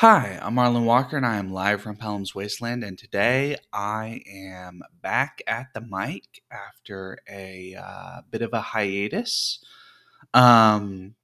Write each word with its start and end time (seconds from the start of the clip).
Hi, 0.00 0.38
I'm 0.40 0.54
Marlon 0.54 0.84
Walker 0.84 1.16
and 1.16 1.26
I 1.26 1.38
am 1.38 1.52
live 1.52 1.82
from 1.82 1.96
Pellam's 1.96 2.32
Wasteland. 2.32 2.84
And 2.84 2.96
today 2.96 3.56
I 3.72 4.22
am 4.32 4.80
back 5.02 5.42
at 5.48 5.74
the 5.74 5.80
mic 5.80 6.40
after 6.52 7.18
a 7.28 7.74
uh, 7.74 8.20
bit 8.30 8.42
of 8.42 8.52
a 8.52 8.60
hiatus. 8.60 9.58
Um, 10.32 11.16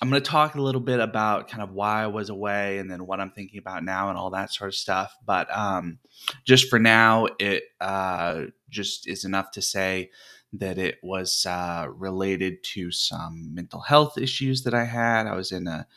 I'm 0.00 0.08
going 0.08 0.22
to 0.22 0.30
talk 0.30 0.54
a 0.54 0.62
little 0.62 0.80
bit 0.80 1.00
about 1.00 1.48
kind 1.48 1.64
of 1.64 1.72
why 1.72 2.04
I 2.04 2.06
was 2.06 2.30
away 2.30 2.78
and 2.78 2.88
then 2.88 3.06
what 3.06 3.18
I'm 3.18 3.32
thinking 3.32 3.58
about 3.58 3.82
now 3.82 4.08
and 4.08 4.16
all 4.16 4.30
that 4.30 4.52
sort 4.52 4.68
of 4.68 4.76
stuff. 4.76 5.12
But 5.26 5.48
um, 5.52 5.98
just 6.44 6.70
for 6.70 6.78
now, 6.78 7.26
it 7.40 7.64
uh, 7.80 8.42
just 8.68 9.08
is 9.08 9.24
enough 9.24 9.50
to 9.50 9.62
say 9.62 10.12
that 10.52 10.78
it 10.78 10.98
was 11.02 11.44
uh, 11.44 11.88
related 11.92 12.62
to 12.62 12.92
some 12.92 13.52
mental 13.52 13.80
health 13.80 14.16
issues 14.16 14.62
that 14.62 14.74
I 14.74 14.84
had. 14.84 15.26
I 15.26 15.34
was 15.34 15.50
in 15.50 15.66
a 15.66 15.88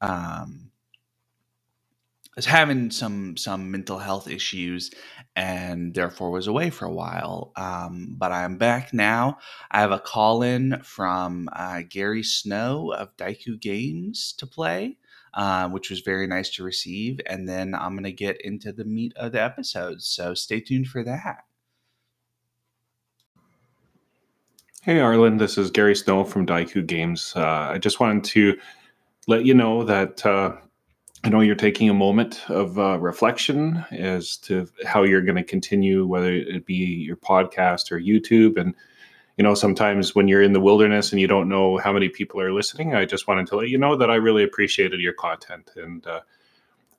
um, 0.00 0.72
was 2.38 2.46
having 2.46 2.88
some 2.88 3.36
some 3.36 3.68
mental 3.68 3.98
health 3.98 4.28
issues 4.28 4.92
and 5.34 5.92
therefore 5.92 6.30
was 6.30 6.46
away 6.46 6.70
for 6.70 6.84
a 6.84 6.92
while. 6.92 7.50
Um, 7.56 8.14
but 8.16 8.30
I'm 8.30 8.56
back 8.58 8.94
now. 8.94 9.38
I 9.72 9.80
have 9.80 9.90
a 9.90 9.98
call 9.98 10.44
in 10.44 10.80
from 10.84 11.48
uh, 11.52 11.82
Gary 11.88 12.22
Snow 12.22 12.92
of 12.92 13.16
Daiku 13.16 13.60
Games 13.60 14.34
to 14.38 14.46
play, 14.46 14.98
uh, 15.34 15.68
which 15.70 15.90
was 15.90 15.98
very 15.98 16.28
nice 16.28 16.48
to 16.50 16.62
receive. 16.62 17.20
And 17.26 17.48
then 17.48 17.74
I'm 17.74 17.94
going 17.94 18.04
to 18.04 18.12
get 18.12 18.40
into 18.42 18.70
the 18.70 18.84
meat 18.84 19.14
of 19.16 19.32
the 19.32 19.42
episode. 19.42 20.00
So 20.00 20.32
stay 20.34 20.60
tuned 20.60 20.86
for 20.86 21.02
that. 21.02 21.38
Hey, 24.82 25.00
Arlen, 25.00 25.38
this 25.38 25.58
is 25.58 25.72
Gary 25.72 25.96
Snow 25.96 26.22
from 26.22 26.46
Daiku 26.46 26.86
Games. 26.86 27.32
Uh, 27.34 27.70
I 27.72 27.78
just 27.78 27.98
wanted 27.98 28.22
to 28.26 28.56
let 29.26 29.44
you 29.44 29.54
know 29.54 29.82
that 29.82 30.24
uh, 30.24 30.52
I 31.24 31.30
know 31.30 31.40
you're 31.40 31.56
taking 31.56 31.90
a 31.90 31.94
moment 31.94 32.48
of 32.48 32.78
uh, 32.78 32.96
reflection 32.98 33.84
as 33.90 34.36
to 34.38 34.68
how 34.86 35.02
you're 35.02 35.22
going 35.22 35.36
to 35.36 35.42
continue, 35.42 36.06
whether 36.06 36.32
it 36.32 36.64
be 36.64 36.74
your 36.74 37.16
podcast 37.16 37.90
or 37.90 37.98
YouTube. 37.98 38.56
And, 38.56 38.72
you 39.36 39.42
know, 39.42 39.54
sometimes 39.54 40.14
when 40.14 40.28
you're 40.28 40.42
in 40.42 40.52
the 40.52 40.60
wilderness 40.60 41.10
and 41.10 41.20
you 41.20 41.26
don't 41.26 41.48
know 41.48 41.76
how 41.78 41.92
many 41.92 42.08
people 42.08 42.40
are 42.40 42.52
listening, 42.52 42.94
I 42.94 43.04
just 43.04 43.26
wanted 43.26 43.48
to 43.48 43.56
let 43.56 43.68
you 43.68 43.78
know 43.78 43.96
that 43.96 44.10
I 44.10 44.14
really 44.14 44.44
appreciated 44.44 45.00
your 45.00 45.12
content. 45.12 45.72
And 45.76 46.06
uh, 46.06 46.20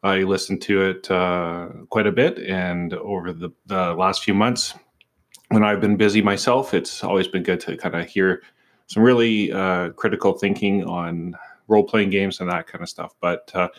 I 0.03 0.19
listened 0.19 0.61
to 0.63 0.81
it 0.81 1.09
uh, 1.09 1.69
quite 1.89 2.05
a 2.07 2.11
bit. 2.11 2.39
And 2.39 2.93
over 2.95 3.31
the, 3.31 3.51
the 3.67 3.93
last 3.93 4.23
few 4.23 4.33
months, 4.33 4.73
when 5.47 5.63
I've 5.63 5.81
been 5.81 5.95
busy 5.95 6.21
myself, 6.21 6.73
it's 6.73 7.05
always 7.05 7.29
been 7.29 7.43
good 7.43 7.61
to 7.61 7.77
kind 7.77 7.95
of 7.95 8.05
hear 8.05 8.43
some 8.87 9.01
really 9.01 9.51
uh, 9.53 9.91
critical 9.91 10.33
thinking 10.33 10.83
on 10.83 11.35
role 11.69 11.85
playing 11.85 12.09
games 12.09 12.41
and 12.41 12.51
that 12.51 12.67
kind 12.67 12.83
of 12.83 12.89
stuff. 12.89 13.15
But, 13.21 13.49
uh, 13.55 13.69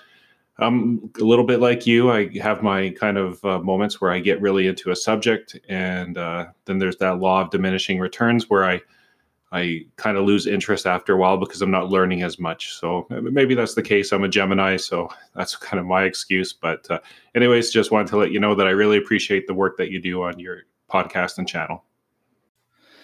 I'm 0.60 1.10
a 1.20 1.24
little 1.24 1.44
bit 1.44 1.60
like 1.60 1.86
you. 1.86 2.10
I 2.10 2.30
have 2.38 2.62
my 2.62 2.90
kind 2.90 3.18
of 3.18 3.44
uh, 3.44 3.58
moments 3.60 4.00
where 4.00 4.12
I 4.12 4.20
get 4.20 4.40
really 4.40 4.66
into 4.66 4.90
a 4.90 4.96
subject, 4.96 5.58
and 5.68 6.18
uh, 6.18 6.46
then 6.66 6.78
there's 6.78 6.96
that 6.96 7.18
law 7.18 7.40
of 7.40 7.50
diminishing 7.50 7.98
returns 7.98 8.48
where 8.50 8.64
I 8.64 8.80
I 9.52 9.86
kind 9.96 10.16
of 10.16 10.24
lose 10.24 10.46
interest 10.46 10.86
after 10.86 11.14
a 11.14 11.16
while 11.16 11.36
because 11.36 11.60
I'm 11.60 11.72
not 11.72 11.88
learning 11.88 12.22
as 12.22 12.38
much. 12.38 12.72
So 12.74 13.06
maybe 13.10 13.56
that's 13.56 13.74
the 13.74 13.82
case. 13.82 14.12
I'm 14.12 14.22
a 14.22 14.28
Gemini, 14.28 14.76
so 14.76 15.08
that's 15.34 15.56
kind 15.56 15.80
of 15.80 15.86
my 15.86 16.04
excuse. 16.04 16.52
But 16.52 16.88
uh, 16.88 17.00
anyways, 17.34 17.72
just 17.72 17.90
wanted 17.90 18.08
to 18.08 18.16
let 18.16 18.30
you 18.30 18.38
know 18.38 18.54
that 18.54 18.68
I 18.68 18.70
really 18.70 18.98
appreciate 18.98 19.48
the 19.48 19.54
work 19.54 19.76
that 19.78 19.90
you 19.90 20.00
do 20.00 20.22
on 20.22 20.38
your 20.38 20.62
podcast 20.88 21.38
and 21.38 21.48
channel. 21.48 21.84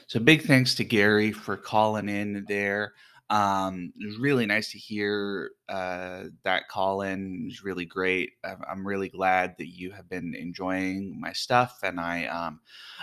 So 0.07 0.21
big 0.21 0.43
thanks 0.43 0.77
to 0.77 0.85
Gary 0.85 1.33
for 1.33 1.57
calling 1.57 2.09
in 2.09 2.45
there. 2.47 2.95
Um, 3.29 3.93
it 3.99 4.07
was 4.07 4.19
really 4.19 4.47
nice 4.47 4.71
to 4.73 4.79
hear 4.79 5.51
uh, 5.69 6.25
that 6.45 6.69
call 6.69 7.03
in. 7.03 7.43
It 7.43 7.45
was 7.47 7.65
really 7.65 7.85
great. 7.85 8.33
I'm 8.45 8.87
really 8.87 9.09
glad 9.09 9.57
that 9.59 9.69
you 9.69 9.91
have 9.93 10.09
been 10.09 10.35
enjoying 10.35 11.21
my 11.21 11.33
stuff, 11.33 11.81
and 11.83 11.99
I 11.99 12.27
um, 12.27 12.61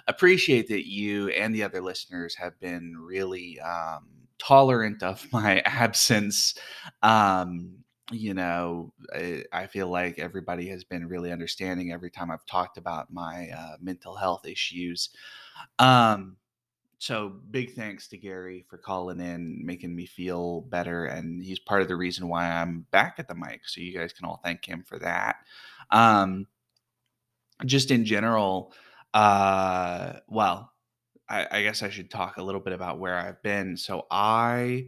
appreciate 0.07 0.67
that 0.69 0.87
you 0.87 1.29
and 1.29 1.53
the 1.53 1.63
other 1.63 1.81
listeners 1.81 2.35
have 2.35 2.57
been 2.59 2.95
really 2.97 3.59
um, 3.59 4.07
tolerant 4.39 5.03
of 5.03 5.25
my 5.33 5.59
absence. 5.65 6.55
Um, 7.01 7.83
you 8.11 8.33
know, 8.33 8.93
I, 9.13 9.43
I, 9.51 9.67
feel 9.67 9.87
like 9.87 10.19
everybody 10.19 10.67
has 10.69 10.83
been 10.83 11.07
really 11.07 11.31
understanding 11.31 11.91
every 11.91 12.11
time 12.11 12.29
I've 12.29 12.45
talked 12.45 12.77
about 12.77 13.11
my 13.11 13.49
uh, 13.49 13.75
mental 13.81 14.15
health 14.15 14.45
issues. 14.45 15.09
Um, 15.79 16.35
so 17.03 17.33
big 17.51 17.73
thanks 17.73 18.07
to 18.07 18.17
Gary 18.17 18.63
for 18.69 18.77
calling 18.77 19.19
in, 19.19 19.59
making 19.65 19.93
me 19.93 20.05
feel 20.05 20.61
better, 20.61 21.07
and 21.07 21.43
he's 21.43 21.59
part 21.59 21.81
of 21.81 21.89
the 21.89 21.97
reason 21.97 22.29
why 22.29 22.49
I'm 22.49 22.85
back 22.91 23.15
at 23.17 23.27
the 23.27 23.35
mic. 23.35 23.67
So 23.67 23.81
you 23.81 23.93
guys 23.93 24.13
can 24.13 24.25
all 24.25 24.39
thank 24.41 24.63
him 24.63 24.83
for 24.87 24.97
that. 24.99 25.35
Um, 25.91 26.47
just 27.65 27.91
in 27.91 28.05
general, 28.05 28.71
uh, 29.13 30.13
well, 30.29 30.71
I, 31.27 31.45
I 31.51 31.63
guess 31.63 31.83
I 31.83 31.89
should 31.89 32.09
talk 32.09 32.37
a 32.37 32.43
little 32.43 32.61
bit 32.61 32.71
about 32.71 32.99
where 32.99 33.17
I've 33.17 33.43
been. 33.43 33.75
So 33.75 34.07
I, 34.09 34.87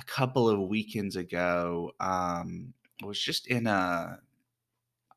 a 0.00 0.02
couple 0.04 0.48
of 0.48 0.58
weekends 0.68 1.14
ago, 1.14 1.92
um, 2.00 2.74
was 3.04 3.20
just 3.20 3.46
in 3.46 3.68
a 3.68 4.18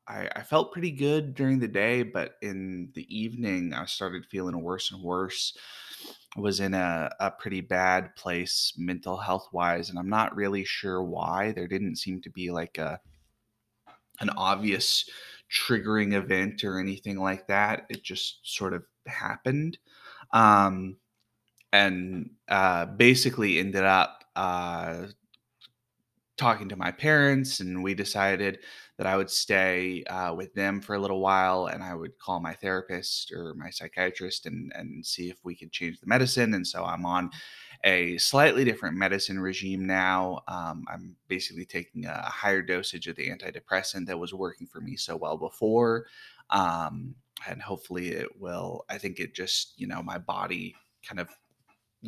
I, 0.08 0.28
I, 0.36 0.42
felt 0.42 0.72
pretty 0.72 0.92
good 0.92 1.34
during 1.34 1.58
the 1.58 1.66
day, 1.66 2.04
but 2.04 2.36
in 2.40 2.90
the 2.94 3.06
evening, 3.14 3.74
I 3.74 3.86
started 3.86 4.24
feeling 4.24 4.60
worse 4.60 4.92
and 4.92 5.02
worse 5.02 5.56
was 6.38 6.60
in 6.60 6.74
a, 6.74 7.10
a 7.20 7.30
pretty 7.30 7.60
bad 7.60 8.14
place 8.16 8.72
mental 8.76 9.16
health 9.16 9.48
wise 9.52 9.90
and 9.90 9.98
i'm 9.98 10.08
not 10.08 10.34
really 10.36 10.64
sure 10.64 11.02
why. 11.02 11.52
There 11.52 11.68
didn't 11.68 11.96
seem 11.96 12.20
to 12.22 12.30
be 12.30 12.50
like 12.50 12.78
a 12.78 13.00
an 14.20 14.30
obvious 14.30 15.08
triggering 15.50 16.14
event 16.14 16.64
or 16.64 16.80
anything 16.80 17.18
like 17.18 17.46
that. 17.48 17.86
It 17.88 18.02
just 18.02 18.40
sort 18.42 18.72
of 18.74 18.84
happened 19.06 19.78
um 20.32 20.96
and 21.72 22.30
uh 22.48 22.86
basically 22.86 23.58
ended 23.58 23.84
up 23.84 24.24
uh 24.34 25.06
talking 26.36 26.68
to 26.68 26.76
my 26.76 26.90
parents 26.90 27.60
and 27.60 27.82
we 27.82 27.94
decided 27.94 28.58
that 28.98 29.06
I 29.06 29.16
would 29.16 29.30
stay 29.30 30.04
uh, 30.04 30.34
with 30.34 30.54
them 30.54 30.80
for 30.80 30.94
a 30.94 30.98
little 30.98 31.20
while 31.20 31.66
and 31.66 31.82
I 31.82 31.94
would 31.94 32.18
call 32.18 32.40
my 32.40 32.54
therapist 32.54 33.30
or 33.30 33.54
my 33.54 33.68
psychiatrist 33.68 34.46
and, 34.46 34.72
and 34.74 35.04
see 35.04 35.28
if 35.28 35.36
we 35.44 35.54
could 35.54 35.70
change 35.70 36.00
the 36.00 36.06
medicine. 36.06 36.54
And 36.54 36.66
so 36.66 36.84
I'm 36.84 37.04
on 37.04 37.30
a 37.84 38.16
slightly 38.16 38.64
different 38.64 38.96
medicine 38.96 39.38
regime 39.38 39.86
now. 39.86 40.40
Um, 40.48 40.86
I'm 40.90 41.14
basically 41.28 41.66
taking 41.66 42.06
a 42.06 42.22
higher 42.22 42.62
dosage 42.62 43.06
of 43.06 43.16
the 43.16 43.28
antidepressant 43.30 44.06
that 44.06 44.18
was 44.18 44.32
working 44.32 44.66
for 44.66 44.80
me 44.80 44.96
so 44.96 45.14
well 45.16 45.36
before. 45.36 46.06
Um, 46.48 47.14
and 47.46 47.60
hopefully 47.60 48.12
it 48.12 48.40
will, 48.40 48.86
I 48.88 48.96
think 48.96 49.20
it 49.20 49.34
just, 49.34 49.74
you 49.76 49.86
know, 49.86 50.02
my 50.02 50.16
body 50.16 50.74
kind 51.06 51.20
of 51.20 51.28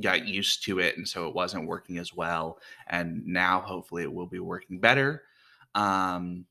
got 0.01 0.27
used 0.27 0.65
to 0.65 0.79
it 0.79 0.97
and 0.97 1.09
so 1.09 1.29
it 1.29 1.35
wasn't 1.35 1.67
working 1.67 1.99
as 1.99 2.15
well 2.15 2.59
and 2.89 3.27
now 3.27 3.61
hopefully 3.61 4.03
it 4.03 4.13
will 4.13 4.27
be 4.27 4.39
working 4.39 4.79
better 4.79 5.23
um 5.75 6.45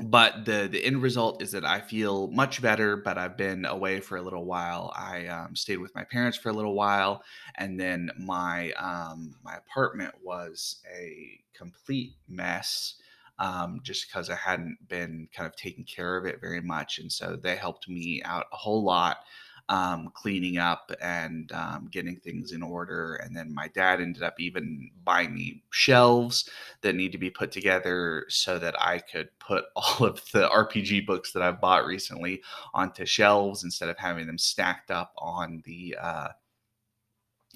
but 0.00 0.44
the 0.44 0.68
the 0.70 0.84
end 0.84 1.02
result 1.02 1.42
is 1.42 1.52
that 1.52 1.64
I 1.64 1.80
feel 1.80 2.28
much 2.28 2.62
better. 2.62 2.96
But 2.96 3.18
I've 3.18 3.36
been 3.36 3.64
away 3.64 4.00
for 4.00 4.16
a 4.16 4.22
little 4.22 4.44
while. 4.44 4.92
I 4.96 5.26
um, 5.26 5.56
stayed 5.56 5.78
with 5.78 5.94
my 5.94 6.04
parents 6.04 6.38
for 6.38 6.50
a 6.50 6.52
little 6.52 6.74
while, 6.74 7.22
and 7.56 7.78
then 7.78 8.10
my 8.18 8.72
um, 8.72 9.34
my 9.42 9.56
apartment 9.56 10.14
was 10.22 10.76
a 10.94 11.40
complete 11.54 12.14
mess. 12.28 12.94
Um, 13.40 13.78
just 13.84 14.08
because 14.08 14.30
I 14.30 14.34
hadn't 14.34 14.78
been 14.88 15.28
kind 15.32 15.46
of 15.46 15.54
taking 15.54 15.84
care 15.84 16.16
of 16.16 16.26
it 16.26 16.40
very 16.40 16.60
much, 16.60 16.98
and 16.98 17.10
so 17.10 17.36
they 17.36 17.54
helped 17.54 17.88
me 17.88 18.20
out 18.24 18.46
a 18.52 18.56
whole 18.56 18.82
lot 18.82 19.18
um, 19.68 20.10
cleaning 20.14 20.58
up 20.58 20.90
and 21.00 21.52
um, 21.52 21.88
getting 21.90 22.16
things 22.16 22.52
in 22.52 22.62
order. 22.62 23.16
And 23.16 23.36
then 23.36 23.54
my 23.54 23.68
dad 23.68 24.00
ended 24.00 24.22
up 24.22 24.40
even 24.40 24.90
buying 25.04 25.34
me 25.34 25.62
shelves 25.70 26.48
that 26.82 26.94
need 26.94 27.12
to 27.12 27.18
be 27.18 27.30
put 27.30 27.52
together 27.52 28.24
so 28.28 28.58
that 28.58 28.80
I 28.80 28.98
could 28.98 29.28
put 29.38 29.64
all 29.76 30.06
of 30.06 30.22
the 30.32 30.48
RPG 30.48 31.06
books 31.06 31.32
that 31.32 31.42
I've 31.42 31.60
bought 31.60 31.86
recently 31.86 32.42
onto 32.74 33.04
shelves 33.04 33.64
instead 33.64 33.88
of 33.88 33.98
having 33.98 34.26
them 34.26 34.38
stacked 34.38 34.90
up 34.90 35.12
on 35.18 35.62
the 35.64 35.96
uh, 36.00 36.28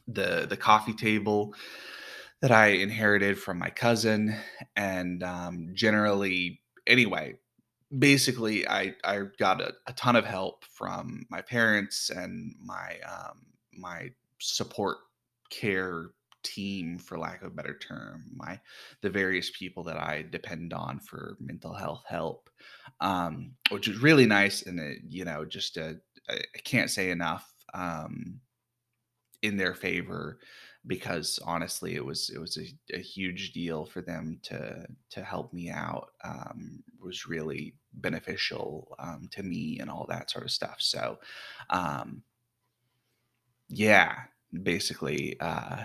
the 0.08 0.46
the 0.48 0.56
coffee 0.56 0.94
table 0.94 1.54
that 2.42 2.50
I 2.50 2.68
inherited 2.68 3.38
from 3.38 3.58
my 3.58 3.70
cousin. 3.70 4.36
And 4.76 5.22
um, 5.22 5.70
generally, 5.74 6.60
anyway, 6.86 7.36
basically 7.98 8.66
I 8.68 8.94
I 9.04 9.22
got 9.38 9.60
a, 9.60 9.72
a, 9.86 9.92
ton 9.92 10.16
of 10.16 10.24
help 10.24 10.64
from 10.64 11.26
my 11.30 11.42
parents 11.42 12.10
and 12.10 12.54
my 12.60 12.96
um, 13.06 13.46
my 13.72 14.10
support 14.38 14.98
care 15.50 16.10
team 16.42 16.98
for 16.98 17.18
lack 17.18 17.42
of 17.42 17.48
a 17.48 17.54
better 17.54 17.78
term 17.78 18.24
my 18.34 18.58
the 19.00 19.08
various 19.08 19.50
people 19.56 19.84
that 19.84 19.96
i 19.96 20.24
depend 20.32 20.72
on 20.72 20.98
for 20.98 21.36
mental 21.38 21.72
health 21.72 22.02
help 22.08 22.50
um, 23.00 23.52
which 23.70 23.86
is 23.86 24.02
really 24.02 24.26
nice 24.26 24.62
and 24.62 24.80
it, 24.80 24.98
you 25.08 25.24
know 25.24 25.44
just 25.44 25.76
a, 25.76 26.00
I 26.28 26.40
can't 26.64 26.90
say 26.90 27.10
enough 27.10 27.48
um, 27.74 28.40
in 29.42 29.56
their 29.56 29.74
favor 29.74 30.40
because 30.86 31.38
honestly, 31.44 31.94
it 31.94 32.04
was 32.04 32.30
it 32.30 32.38
was 32.38 32.58
a, 32.58 32.96
a 32.96 33.00
huge 33.00 33.52
deal 33.52 33.84
for 33.86 34.02
them 34.02 34.40
to 34.44 34.86
to 35.10 35.22
help 35.22 35.52
me 35.52 35.70
out. 35.70 36.10
Um, 36.24 36.82
was 37.00 37.26
really 37.26 37.74
beneficial 37.94 38.94
um, 38.98 39.28
to 39.32 39.42
me 39.42 39.78
and 39.80 39.90
all 39.90 40.06
that 40.08 40.30
sort 40.30 40.44
of 40.44 40.50
stuff. 40.50 40.76
So, 40.78 41.18
um, 41.70 42.22
yeah, 43.68 44.14
basically, 44.62 45.38
uh, 45.40 45.84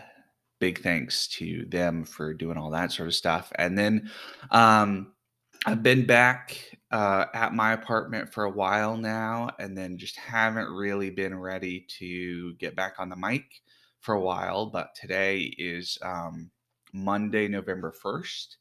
big 0.60 0.82
thanks 0.82 1.28
to 1.28 1.66
them 1.70 2.04
for 2.04 2.34
doing 2.34 2.58
all 2.58 2.72
that 2.72 2.92
sort 2.92 3.08
of 3.08 3.16
stuff. 3.16 3.52
And 3.56 3.78
then 3.78 4.10
um, 4.52 5.14
I've 5.66 5.84
been 5.84 6.06
back 6.06 6.58
uh, 6.92 7.26
at 7.34 7.54
my 7.54 7.74
apartment 7.74 8.34
for 8.34 8.46
a 8.46 8.50
while 8.52 8.98
now, 8.98 9.50
and 9.60 9.78
then 9.78 9.98
just 9.98 10.18
haven't 10.18 10.70
really 10.70 11.10
been 11.10 11.38
ready 11.38 11.86
to 12.00 12.54
get 12.56 12.76
back 12.76 12.96
on 13.00 13.10
the 13.10 13.16
mic 13.16 13.46
for 14.00 14.16
a 14.16 14.22
while. 14.22 14.68
But 14.68 14.96
today 14.96 15.54
is 15.58 15.98
um, 16.02 16.52
Monday, 16.94 17.48
November 17.48 17.94
1st. 18.04 18.58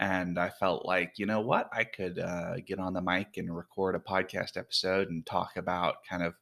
And 0.00 0.38
I 0.38 0.48
felt 0.48 0.86
like, 0.86 1.14
you 1.16 1.26
know 1.26 1.40
what? 1.40 1.68
I 1.72 1.84
could 1.84 2.18
uh, 2.18 2.56
get 2.66 2.78
on 2.78 2.92
the 2.92 3.02
mic 3.02 3.36
and 3.36 3.54
record 3.54 3.96
a 3.96 3.98
podcast 3.98 4.56
episode 4.56 5.10
and 5.10 5.26
talk 5.26 5.56
about 5.56 5.96
kind 6.08 6.22
of 6.22 6.34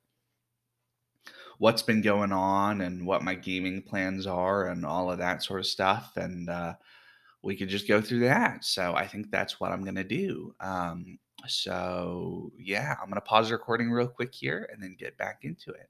what's 1.59 1.83
been 1.83 2.03
going 2.03 2.33
on 2.33 2.83
and 2.83 3.07
what 3.07 3.23
my 3.23 3.35
gaming 3.35 3.83
plans 3.83 4.27
are 4.27 4.69
and 4.69 4.85
all 4.85 5.11
of 5.11 5.19
that 5.19 5.43
sort 5.43 5.61
of 5.61 5.67
stuff. 5.67 6.13
And 6.17 6.51
uh, 6.51 6.75
we 7.43 7.57
could 7.57 7.71
just 7.71 7.89
go 7.89 8.03
through 8.03 8.21
that. 8.21 8.65
So 8.65 8.95
I 8.95 9.07
think 9.07 9.31
that's 9.31 9.59
what 9.59 9.73
I'm 9.73 9.83
going 9.83 9.95
to 9.95 10.05
do. 10.05 10.55
Um, 10.61 11.19
so 11.47 12.53
yeah, 12.59 12.97
I'm 13.01 13.09
going 13.09 13.15
to 13.15 13.21
pause 13.23 13.49
the 13.49 13.55
recording 13.55 13.91
real 13.91 14.09
quick 14.09 14.35
here 14.35 14.69
and 14.73 14.83
then 14.83 14.97
get 14.99 15.17
back 15.17 15.41
into 15.43 15.71
it. 15.71 15.89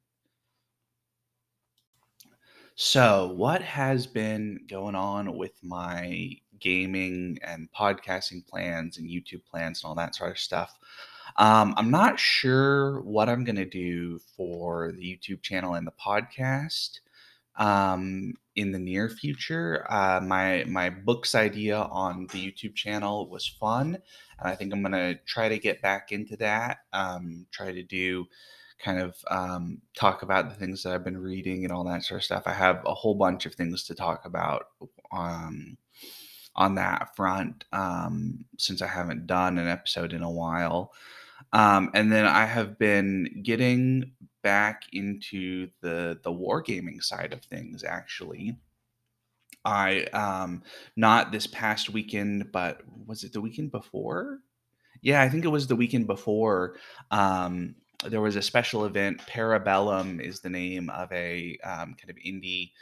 So, 2.76 3.28
what 3.28 3.62
has 3.62 4.06
been 4.06 4.66
going 4.68 4.94
on 4.94 5.36
with 5.36 5.52
my 5.62 6.32
gaming 6.60 7.38
and 7.42 7.68
podcasting 7.72 8.46
plans 8.46 8.98
and 8.98 9.08
YouTube 9.08 9.44
plans 9.50 9.82
and 9.82 9.88
all 9.88 9.94
that 9.94 10.14
sort 10.14 10.32
of 10.32 10.38
stuff? 10.38 10.78
Um, 11.38 11.72
I'm 11.78 11.90
not 11.90 12.20
sure 12.20 13.00
what 13.00 13.28
I'm 13.30 13.44
going 13.44 13.56
to 13.56 13.64
do 13.64 14.18
for 14.36 14.92
the 14.92 15.02
YouTube 15.02 15.42
channel 15.42 15.74
and 15.74 15.86
the 15.86 15.92
podcast 15.92 17.00
um, 17.56 18.34
in 18.56 18.72
the 18.72 18.78
near 18.78 19.08
future. 19.08 19.86
Uh, 19.90 20.20
my 20.20 20.64
my 20.66 20.90
books 20.90 21.34
idea 21.34 21.78
on 21.78 22.26
the 22.32 22.52
YouTube 22.52 22.74
channel 22.74 23.28
was 23.30 23.46
fun, 23.46 23.96
and 24.38 24.48
I 24.48 24.54
think 24.54 24.74
I'm 24.74 24.82
going 24.82 24.92
to 24.92 25.18
try 25.24 25.48
to 25.48 25.58
get 25.58 25.80
back 25.80 26.12
into 26.12 26.36
that. 26.38 26.78
Um, 26.92 27.46
try 27.52 27.72
to 27.72 27.82
do 27.82 28.26
kind 28.78 29.00
of 29.00 29.16
um, 29.30 29.80
talk 29.96 30.22
about 30.22 30.48
the 30.48 30.54
things 30.54 30.82
that 30.82 30.92
I've 30.92 31.04
been 31.04 31.18
reading 31.18 31.64
and 31.64 31.72
all 31.72 31.84
that 31.84 32.04
sort 32.04 32.20
of 32.20 32.24
stuff. 32.24 32.42
I 32.46 32.52
have 32.52 32.82
a 32.86 32.94
whole 32.94 33.14
bunch 33.14 33.46
of 33.46 33.54
things 33.54 33.84
to 33.84 33.94
talk 33.94 34.24
about. 34.24 34.68
Um, 35.12 35.78
on 36.56 36.74
that 36.74 37.14
front, 37.14 37.64
um, 37.72 38.44
since 38.58 38.82
I 38.82 38.86
haven't 38.86 39.26
done 39.26 39.58
an 39.58 39.68
episode 39.68 40.12
in 40.12 40.22
a 40.22 40.30
while. 40.30 40.92
Um, 41.52 41.90
and 41.94 42.10
then 42.10 42.24
I 42.26 42.46
have 42.46 42.78
been 42.78 43.42
getting 43.42 44.12
back 44.42 44.84
into 44.92 45.68
the 45.80 46.18
the 46.22 46.32
wargaming 46.32 47.02
side 47.02 47.32
of 47.32 47.42
things 47.42 47.84
actually. 47.84 48.56
I 49.64 50.04
um 50.12 50.62
not 50.96 51.32
this 51.32 51.46
past 51.46 51.90
weekend, 51.90 52.52
but 52.52 52.82
was 53.06 53.24
it 53.24 53.32
the 53.32 53.40
weekend 53.40 53.72
before? 53.72 54.38
Yeah, 55.02 55.22
I 55.22 55.28
think 55.28 55.44
it 55.44 55.48
was 55.48 55.66
the 55.66 55.76
weekend 55.76 56.06
before. 56.06 56.76
Um 57.10 57.74
there 58.04 58.20
was 58.20 58.36
a 58.36 58.42
special 58.42 58.84
event. 58.84 59.20
Parabellum 59.26 60.20
is 60.20 60.40
the 60.40 60.50
name 60.50 60.90
of 60.90 61.10
a 61.12 61.58
um, 61.64 61.94
kind 61.94 62.10
of 62.10 62.16
indie 62.16 62.72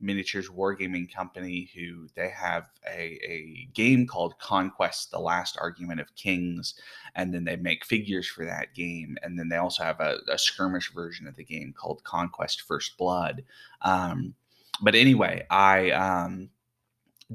miniatures 0.00 0.48
wargaming 0.48 1.12
company 1.12 1.70
who 1.74 2.08
they 2.14 2.28
have 2.28 2.66
a, 2.86 3.18
a 3.24 3.68
game 3.74 4.06
called 4.06 4.38
Conquest: 4.38 5.10
The 5.10 5.18
Last 5.18 5.56
Argument 5.60 6.00
of 6.00 6.14
Kings, 6.16 6.74
and 7.14 7.32
then 7.32 7.44
they 7.44 7.56
make 7.56 7.84
figures 7.84 8.26
for 8.26 8.44
that 8.44 8.74
game, 8.74 9.16
and 9.22 9.38
then 9.38 9.48
they 9.48 9.56
also 9.56 9.82
have 9.82 10.00
a, 10.00 10.18
a 10.30 10.38
skirmish 10.38 10.92
version 10.92 11.26
of 11.26 11.36
the 11.36 11.44
game 11.44 11.72
called 11.76 12.04
Conquest: 12.04 12.62
First 12.62 12.96
Blood. 12.98 13.44
Um, 13.82 14.34
but 14.82 14.94
anyway, 14.94 15.46
I 15.50 15.90
um, 15.92 16.50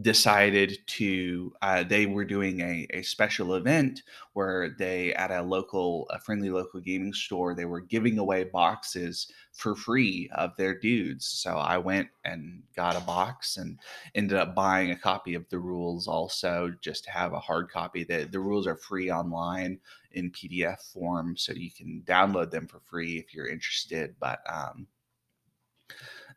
decided 0.01 0.77
to 0.87 1.53
uh, 1.61 1.83
they 1.83 2.05
were 2.05 2.23
doing 2.23 2.61
a, 2.61 2.87
a 2.91 3.01
special 3.01 3.55
event 3.55 4.03
where 4.33 4.75
they 4.77 5.13
at 5.15 5.31
a 5.31 5.41
local 5.41 6.07
a 6.11 6.19
friendly 6.19 6.49
local 6.49 6.79
gaming 6.79 7.13
store 7.13 7.53
they 7.53 7.65
were 7.65 7.81
giving 7.81 8.17
away 8.19 8.43
boxes 8.43 9.31
for 9.51 9.75
free 9.75 10.29
of 10.35 10.55
their 10.57 10.77
dudes. 10.77 11.25
So 11.27 11.57
i 11.57 11.77
went 11.77 12.07
and 12.23 12.63
got 12.75 12.95
a 12.95 13.01
box 13.01 13.57
and 13.57 13.77
ended 14.15 14.37
up 14.37 14.55
buying 14.55 14.91
a 14.91 14.95
copy 14.95 15.33
of 15.33 15.47
the 15.49 15.59
rules 15.59 16.07
also 16.07 16.73
just 16.81 17.03
to 17.05 17.11
have 17.11 17.33
a 17.33 17.39
hard 17.39 17.69
copy. 17.69 18.03
The, 18.03 18.27
the 18.31 18.39
rules 18.39 18.67
are 18.67 18.77
free 18.77 19.11
online 19.11 19.79
in 20.13 20.31
pdf 20.31 20.91
form 20.91 21.37
so 21.37 21.53
you 21.53 21.71
can 21.71 22.03
download 22.05 22.49
them 22.51 22.67
for 22.67 22.79
free 22.79 23.19
if 23.19 23.33
you're 23.33 23.47
interested 23.47 24.15
but 24.19 24.39
um, 24.51 24.87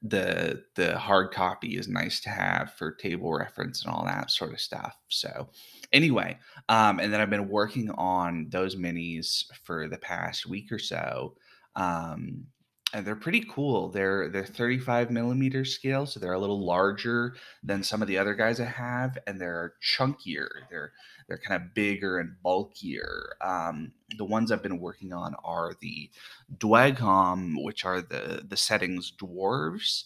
the 0.03 0.65
the 0.75 0.99
hard 0.99 1.33
copy 1.33 1.77
is 1.77 1.89
nice 1.89 2.21
to 2.21 2.29
have 2.31 2.73
for 2.75 2.93
table 2.93 3.33
reference 3.33 3.85
and 3.85 3.95
all 3.95 4.05
that 4.05 4.31
sort 4.31 4.53
of 4.53 4.61
stuff. 4.61 4.97
So 5.09 5.49
anyway, 5.93 6.39
um, 6.69 6.99
and 6.99 7.13
then 7.13 7.21
I've 7.21 7.31
been 7.31 7.49
working 7.49 7.91
on 7.91 8.49
those 8.51 8.75
minis 8.75 9.45
for 9.65 9.89
the 9.89 9.99
past 9.99 10.47
week 10.47 10.73
or 10.73 10.79
so. 10.79 11.37
Um, 11.77 12.45
and 12.93 13.07
they're 13.07 13.17
pretty 13.17 13.45
cool. 13.49 13.89
They're 13.89 14.29
they're 14.29 14.45
35 14.45 15.11
millimeter 15.11 15.65
scale, 15.65 16.05
so 16.07 16.21
they're 16.21 16.33
a 16.33 16.39
little 16.39 16.65
larger 16.65 17.35
than 17.63 17.83
some 17.83 18.03
of 18.03 18.09
the 18.09 18.19
other 18.19 18.35
guys 18.35 18.61
I 18.61 18.67
have, 18.67 19.17
and 19.27 19.41
they're 19.41 19.75
chunkier. 19.83 20.49
They're 20.71 20.93
they're 21.27 21.39
kind 21.39 21.63
of 21.63 21.75
bigger 21.75 22.19
and 22.19 22.37
bulkier. 22.43 23.37
Um, 23.41 23.93
the 24.19 24.25
ones 24.25 24.53
I've 24.53 24.63
been 24.63 24.79
working 24.79 25.13
on 25.13 25.35
are 25.43 25.73
the 25.81 26.11
Dweghom, 26.59 27.65
which 27.65 27.85
are 27.85 28.03
the 28.03 28.45
the 28.47 28.57
settings 28.57 29.13
dwarves. 29.19 30.05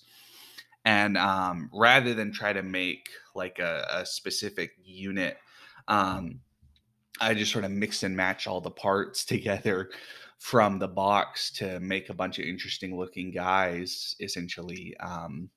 And 0.85 1.17
um, 1.17 1.69
rather 1.73 2.15
than 2.15 2.33
try 2.33 2.53
to 2.53 2.63
make 2.63 3.09
like 3.35 3.59
a, 3.59 3.85
a 3.91 4.07
specific 4.07 4.71
unit, 4.85 5.37
um, 5.89 6.39
I 7.21 7.35
just 7.35 7.51
sort 7.51 7.65
of 7.65 7.73
mix 7.73 8.05
and 8.05 8.17
match 8.17 8.47
all 8.47 8.61
the 8.61 8.71
parts 8.71 9.25
together 9.25 9.91
from 10.39 10.79
the 10.79 10.89
box 10.89 11.51
to 11.51 11.81
make 11.81 12.09
a 12.09 12.15
bunch 12.15 12.39
of 12.39 12.45
interesting 12.45 12.97
looking 12.97 13.31
guys, 13.31 14.17
essentially. 14.21 14.97
Um, 14.99 15.51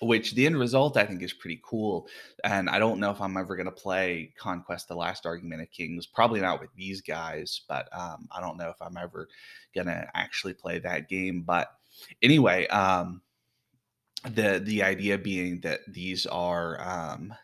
which 0.00 0.34
the 0.34 0.44
end 0.44 0.58
result 0.58 0.96
I 0.96 1.06
think 1.06 1.22
is 1.22 1.32
pretty 1.32 1.60
cool. 1.64 2.06
And 2.44 2.68
I 2.68 2.78
don't 2.78 3.00
know 3.00 3.10
if 3.10 3.20
I'm 3.20 3.36
ever 3.36 3.56
going 3.56 3.66
to 3.66 3.72
play 3.72 4.32
Conquest: 4.38 4.88
The 4.88 4.96
Last 4.96 5.26
Argument 5.26 5.62
of 5.62 5.70
Kings. 5.70 6.06
Probably 6.06 6.40
not 6.40 6.60
with 6.60 6.70
these 6.76 7.00
guys, 7.00 7.62
but 7.68 7.88
um, 7.98 8.28
I 8.30 8.40
don't 8.40 8.58
know 8.58 8.68
if 8.68 8.80
I'm 8.80 8.96
ever 8.96 9.28
going 9.74 9.86
to 9.86 10.06
actually 10.14 10.54
play 10.54 10.78
that 10.80 11.08
game. 11.08 11.42
But 11.42 11.68
anyway, 12.22 12.66
um, 12.68 13.22
the 14.24 14.60
the 14.62 14.82
idea 14.82 15.18
being 15.18 15.60
that 15.60 15.80
these 15.88 16.26
are 16.26 16.80
um, 16.80 17.34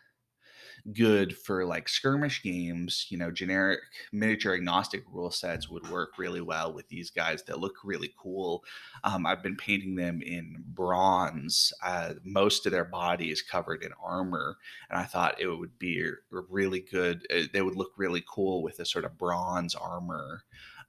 good 0.92 1.36
for 1.36 1.64
like 1.64 1.88
skirmish 1.88 2.42
games. 2.42 3.06
You 3.08 3.18
know, 3.18 3.30
generic 3.30 3.80
miniature 4.12 4.54
agnostic 4.54 5.04
rule 5.12 5.30
sets 5.30 5.68
would 5.68 5.88
work 5.90 6.18
really 6.18 6.40
well 6.40 6.72
with 6.72 6.88
these 6.88 7.10
guys 7.10 7.42
that 7.44 7.60
look 7.60 7.76
really 7.84 8.12
cool. 8.16 8.64
Um, 9.04 9.26
I've 9.26 9.42
been 9.42 9.56
painting 9.56 9.94
them 9.94 10.22
in 10.22 10.64
bronze. 10.66 11.72
Uh, 11.82 12.14
most 12.24 12.66
of 12.66 12.72
their 12.72 12.84
body 12.84 13.30
is 13.30 13.42
covered 13.42 13.82
in 13.82 13.92
armor, 14.02 14.56
and 14.90 14.98
I 14.98 15.04
thought 15.04 15.40
it 15.40 15.46
would 15.46 15.78
be 15.78 16.04
really 16.30 16.80
good. 16.80 17.26
Uh, 17.32 17.42
they 17.52 17.62
would 17.62 17.76
look 17.76 17.92
really 17.96 18.24
cool 18.28 18.62
with 18.62 18.80
a 18.80 18.84
sort 18.84 19.04
of 19.04 19.18
bronze 19.18 19.74
armor. 19.74 20.42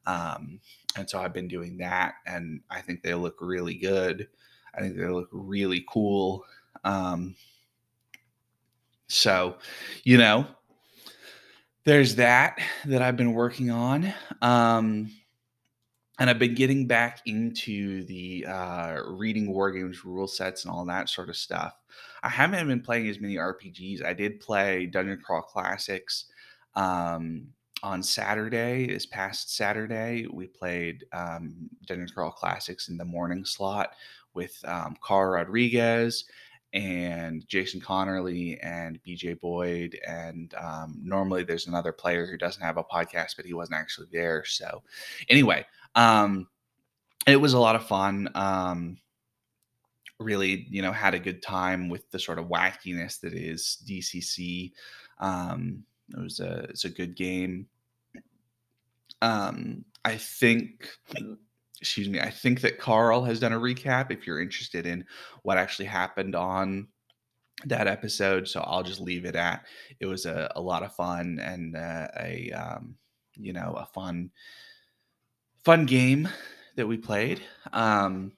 Um, 0.06 0.60
and 0.98 1.10
so 1.10 1.20
I've 1.20 1.34
been 1.34 1.48
doing 1.48 1.78
that, 1.78 2.16
and 2.26 2.62
I 2.70 2.82
think 2.82 3.04
they 3.04 3.14
look 3.14 3.38
really 3.40 3.76
good. 3.76 4.28
I 4.76 4.82
think 4.82 4.98
they 4.98 5.08
look 5.08 5.30
really 5.32 5.86
cool. 5.88 6.46
Um, 6.84 7.36
so, 9.14 9.58
you 10.04 10.18
know, 10.18 10.48
there's 11.86 12.16
that 12.16 12.58
that 12.86 13.02
I've 13.02 13.16
been 13.16 13.34
working 13.34 13.70
on. 13.70 14.12
Um, 14.42 15.12
and 16.20 16.30
I've 16.30 16.40
been 16.40 16.56
getting 16.56 16.88
back 16.88 17.22
into 17.26 18.06
the 18.06 18.46
uh, 18.48 19.02
reading 19.08 19.52
war 19.52 19.72
games 19.72 20.04
rule 20.04 20.28
sets 20.28 20.66
and 20.66 20.74
all 20.74 20.86
that 20.86 21.10
sort 21.10 21.30
of 21.30 21.36
stuff. 21.36 21.74
I 22.24 22.30
haven't 22.30 22.68
been 22.68 22.82
playing 22.82 23.08
as 23.08 23.20
many 23.20 23.36
RPGs. 23.36 24.04
I 24.04 24.14
did 24.14 24.40
play 24.40 24.88
Dungeon 24.88 25.20
Crawl 25.24 25.42
Classics 25.42 26.26
um, 26.76 27.48
on 27.84 28.02
Saturday. 28.02 28.88
This 28.88 29.06
past 29.06 29.56
Saturday, 29.56 30.26
we 30.32 30.48
played 30.48 31.06
um, 31.14 31.70
Dungeon 31.86 32.08
Crawl 32.08 32.32
Classics 32.32 32.90
in 32.90 32.98
the 32.98 33.06
morning 33.06 33.46
slot 33.46 33.92
with 34.34 34.58
um, 34.68 34.96
Carl 35.02 35.32
Rodriguez 35.32 36.26
and 36.74 37.48
Jason 37.48 37.80
Connerly 37.80 38.58
and 38.64 39.00
BJ 39.04 39.40
Boyd. 39.40 40.00
And 40.08 40.54
um, 40.56 41.00
normally 41.04 41.44
there's 41.44 41.68
another 41.68 41.92
player 41.92 42.26
who 42.26 42.38
doesn't 42.38 42.64
have 42.64 42.78
a 42.78 42.84
podcast, 42.84 43.36
but 43.36 43.46
he 43.46 43.54
wasn't 43.54 43.80
actually 43.80 44.08
there. 44.12 44.44
So, 44.46 44.82
anyway, 45.30 45.66
um, 45.96 46.48
it 47.28 47.38
was 47.38 47.54
a 47.54 47.60
lot 47.60 47.76
of 47.76 47.86
fun. 47.86 48.30
Um, 48.34 48.98
really, 50.20 50.68
you 50.70 50.82
know, 50.82 50.92
had 50.92 51.14
a 51.14 51.20
good 51.20 51.44
time 51.44 51.90
with 51.90 52.10
the 52.12 52.20
sort 52.20 52.40
of 52.40 52.46
wackiness 52.46 53.20
that 53.22 53.34
is 53.34 53.78
DCC. 53.88 54.72
Um, 55.20 55.84
it 56.10 56.20
was 56.20 56.40
a 56.40 56.66
it's 56.70 56.86
a 56.86 56.90
good 56.90 57.16
game. 57.16 57.68
Um, 59.22 59.86
I 60.04 60.18
think, 60.18 60.90
excuse 61.84 62.08
me, 62.08 62.22
I 62.22 62.30
think 62.30 62.62
that 62.62 62.80
Carl 62.80 63.26
has 63.26 63.42
done 63.42 63.52
a 63.52 63.60
recap. 63.60 64.10
If 64.10 64.26
you're 64.26 64.42
interested 64.42 64.86
in 64.86 65.04
what 65.42 65.58
actually 65.58 65.84
happened 65.84 66.34
on 66.34 66.88
that 67.66 67.88
episode, 67.88 68.48
so 68.48 68.62
I'll 68.62 68.84
just 68.84 69.02
leave 69.02 69.26
it 69.26 69.36
at 69.36 69.66
it 70.00 70.06
was 70.06 70.26
a, 70.26 70.50
a 70.56 70.62
lot 70.62 70.82
of 70.82 70.96
fun 70.96 71.40
and 71.44 71.76
uh, 71.76 72.08
a 72.22 72.52
um, 72.52 72.96
you 73.36 73.52
know 73.52 73.76
a 73.78 73.86
fun 73.88 74.32
fun 75.66 75.86
game 75.86 76.30
that 76.78 76.88
we 76.88 76.96
played. 76.96 77.42
Um, 77.74 78.32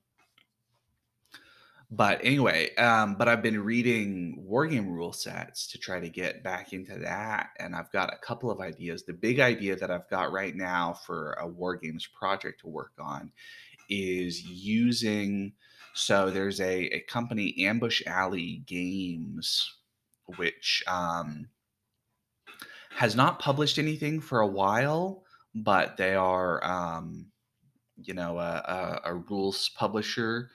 but 1.95 2.19
anyway, 2.23 2.75
um, 2.75 3.15
but 3.15 3.29
I've 3.29 3.41
been 3.41 3.63
reading 3.63 4.45
wargame 4.49 4.87
rule 4.87 5.13
sets 5.13 5.67
to 5.67 5.77
try 5.77 5.99
to 5.99 6.09
get 6.09 6.43
back 6.43 6.73
into 6.73 6.99
that, 6.99 7.51
and 7.57 7.73
I've 7.73 7.91
got 7.91 8.13
a 8.13 8.17
couple 8.17 8.51
of 8.51 8.59
ideas. 8.59 9.03
The 9.03 9.13
big 9.13 9.39
idea 9.39 9.77
that 9.77 9.89
I've 9.89 10.09
got 10.09 10.33
right 10.33 10.53
now 10.55 10.93
for 10.93 11.33
a 11.33 11.47
wargames 11.47 12.03
project 12.11 12.61
to 12.61 12.67
work 12.67 12.91
on 12.99 13.31
is 13.89 14.43
using. 14.43 15.53
So 15.93 16.29
there's 16.29 16.59
a, 16.59 16.95
a 16.95 16.99
company, 17.01 17.55
Ambush 17.59 18.03
Alley 18.05 18.63
Games, 18.65 19.73
which 20.35 20.83
um, 20.87 21.47
has 22.89 23.15
not 23.15 23.39
published 23.39 23.79
anything 23.79 24.19
for 24.19 24.41
a 24.41 24.47
while, 24.47 25.23
but 25.53 25.95
they 25.95 26.15
are, 26.15 26.61
um, 26.65 27.27
you 28.01 28.13
know, 28.13 28.37
a, 28.39 29.01
a, 29.05 29.11
a 29.11 29.15
rules 29.15 29.69
publisher 29.69 30.49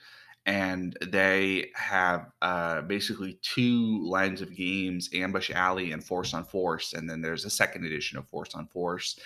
and 0.45 0.97
they 1.07 1.69
have 1.75 2.31
uh, 2.41 2.81
basically 2.81 3.37
two 3.41 4.03
lines 4.03 4.41
of 4.41 4.55
games 4.55 5.09
ambush 5.13 5.51
alley 5.51 5.91
and 5.91 6.03
force 6.03 6.33
on 6.33 6.43
force 6.43 6.93
and 6.93 7.09
then 7.09 7.21
there's 7.21 7.45
a 7.45 7.49
second 7.49 7.85
edition 7.85 8.17
of 8.17 8.27
force 8.27 8.55
on 8.55 8.67
force. 8.67 9.19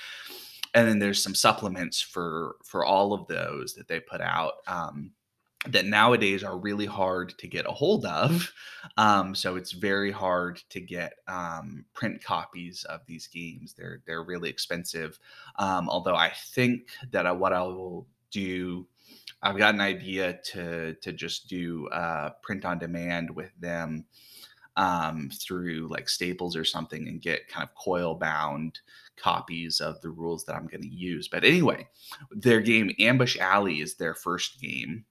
And 0.73 0.87
then 0.87 0.99
there's 0.99 1.23
some 1.23 1.35
supplements 1.35 2.01
for 2.01 2.57
for 2.63 2.83
all 2.83 3.13
of 3.13 3.27
those 3.27 3.73
that 3.75 3.87
they 3.87 4.01
put 4.01 4.19
out 4.19 4.55
um, 4.67 5.11
that 5.67 5.85
nowadays 5.85 6.43
are 6.43 6.57
really 6.57 6.85
hard 6.85 7.37
to 7.37 7.47
get 7.47 7.65
a 7.65 7.71
hold 7.71 8.05
of. 8.05 8.51
Um, 8.97 9.33
so 9.33 9.55
it's 9.55 9.71
very 9.71 10.11
hard 10.11 10.61
to 10.69 10.81
get 10.81 11.13
um, 11.27 11.85
print 11.93 12.21
copies 12.21 12.83
of 12.85 13.01
these 13.05 13.27
games. 13.27 13.73
They're 13.73 14.01
they're 14.05 14.23
really 14.23 14.49
expensive. 14.49 15.17
Um, 15.59 15.89
although 15.89 16.15
i 16.15 16.31
think 16.53 16.89
that 17.11 17.25
I, 17.25 17.31
what 17.31 17.53
i 17.53 17.61
will 17.61 18.07
do 18.31 18.85
I've 19.45 19.57
got 19.57 19.75
an 19.75 19.81
idea 19.81 20.39
to 20.53 20.95
to 20.95 21.13
just 21.13 21.47
do 21.47 21.87
uh, 21.89 22.31
print 22.41 22.65
on 22.65 22.79
demand 22.79 23.29
with 23.29 23.51
them 23.59 24.05
um, 24.75 25.29
through 25.29 25.87
like 25.89 26.09
Staples 26.09 26.55
or 26.55 26.65
something 26.65 27.07
and 27.07 27.21
get 27.21 27.47
kind 27.47 27.63
of 27.63 27.75
coil 27.75 28.15
bound 28.15 28.79
copies 29.17 29.79
of 29.79 30.01
the 30.01 30.09
rules 30.09 30.45
that 30.45 30.55
I'm 30.55 30.65
going 30.65 30.81
to 30.81 30.87
use. 30.87 31.27
But 31.27 31.43
anyway, 31.43 31.87
their 32.31 32.59
game 32.59 32.89
Ambush 32.99 33.37
Alley 33.37 33.81
is 33.81 33.93
their 33.93 34.15
first 34.15 34.59
game 34.59 35.05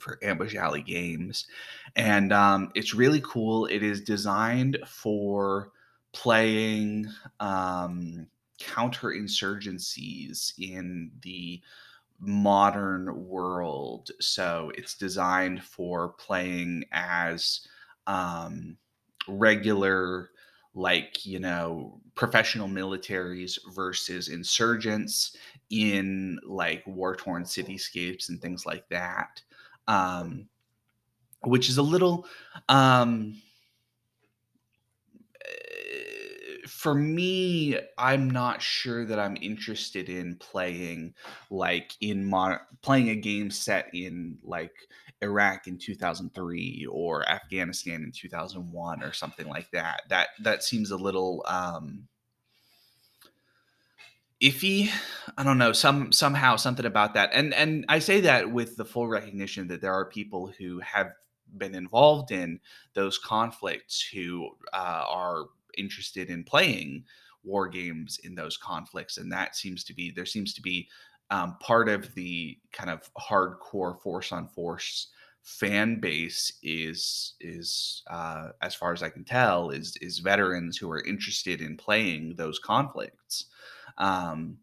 for 0.00 0.18
Ambush 0.22 0.54
Alley 0.54 0.82
Games, 0.82 1.46
and 1.94 2.32
um, 2.32 2.72
it's 2.74 2.94
really 2.94 3.20
cool. 3.20 3.66
It 3.66 3.82
is 3.82 4.00
designed 4.00 4.78
for 4.86 5.72
playing 6.12 7.06
um, 7.38 8.26
counterinsurgencies 8.58 10.54
in 10.58 11.10
the 11.20 11.60
modern 12.22 13.26
world. 13.26 14.10
So 14.20 14.70
it's 14.76 14.96
designed 14.96 15.62
for 15.62 16.10
playing 16.10 16.84
as 16.92 17.66
um, 18.06 18.76
regular, 19.28 20.30
like, 20.74 21.26
you 21.26 21.40
know, 21.40 22.00
professional 22.14 22.68
militaries 22.68 23.58
versus 23.74 24.28
insurgents 24.28 25.36
in 25.70 26.38
like 26.46 26.86
war 26.86 27.16
torn 27.16 27.42
cityscapes 27.42 28.28
and 28.28 28.40
things 28.40 28.64
like 28.64 28.88
that. 28.88 29.42
Um, 29.88 30.48
which 31.44 31.68
is 31.68 31.78
a 31.78 31.82
little 31.82 32.24
um, 32.68 33.34
for 36.66 36.94
me, 36.94 37.78
I'm 37.98 38.30
not 38.30 38.62
sure 38.62 39.04
that 39.06 39.18
I'm 39.18 39.36
interested 39.40 40.08
in 40.08 40.36
playing 40.36 41.14
like 41.50 41.92
in 42.00 42.24
mon- 42.24 42.60
playing 42.82 43.10
a 43.10 43.16
game 43.16 43.50
set 43.50 43.88
in 43.92 44.38
like 44.42 44.72
Iraq 45.20 45.66
in 45.66 45.78
2003 45.78 46.86
or 46.90 47.28
Afghanistan 47.28 48.02
in 48.02 48.12
2001 48.12 49.02
or 49.02 49.12
something 49.12 49.48
like 49.48 49.70
that. 49.72 50.02
That 50.08 50.28
that 50.42 50.62
seems 50.62 50.90
a 50.90 50.96
little 50.96 51.44
um 51.48 52.08
iffy. 54.42 54.90
I 55.38 55.44
don't 55.44 55.58
know, 55.58 55.72
some 55.72 56.12
somehow 56.12 56.56
something 56.56 56.86
about 56.86 57.14
that. 57.14 57.30
And 57.32 57.54
and 57.54 57.84
I 57.88 58.00
say 58.00 58.20
that 58.22 58.50
with 58.50 58.76
the 58.76 58.84
full 58.84 59.08
recognition 59.08 59.68
that 59.68 59.80
there 59.80 59.94
are 59.94 60.04
people 60.04 60.52
who 60.58 60.80
have 60.80 61.12
been 61.56 61.74
involved 61.74 62.30
in 62.30 62.60
those 62.94 63.18
conflicts 63.18 64.00
who 64.00 64.50
uh, 64.72 65.04
are 65.08 65.46
interested 65.78 66.30
in 66.30 66.44
playing 66.44 67.04
war 67.44 67.68
games 67.68 68.20
in 68.24 68.34
those 68.34 68.56
conflicts 68.56 69.18
and 69.18 69.30
that 69.30 69.56
seems 69.56 69.82
to 69.84 69.94
be 69.94 70.10
there 70.10 70.26
seems 70.26 70.54
to 70.54 70.62
be 70.62 70.88
um, 71.30 71.56
part 71.60 71.88
of 71.88 72.14
the 72.14 72.58
kind 72.72 72.90
of 72.90 73.08
hardcore 73.14 74.00
force 74.00 74.32
on 74.32 74.48
force 74.48 75.08
fan 75.42 75.98
base 75.98 76.58
is 76.62 77.34
is 77.40 78.02
uh, 78.10 78.48
as 78.62 78.74
far 78.74 78.92
as 78.92 79.02
I 79.02 79.08
can 79.08 79.24
tell 79.24 79.70
is 79.70 79.96
is 80.00 80.18
veterans 80.18 80.76
who 80.76 80.90
are 80.90 81.04
interested 81.04 81.60
in 81.60 81.76
playing 81.76 82.34
those 82.36 82.58
conflicts 82.58 83.46
um, 83.98 84.58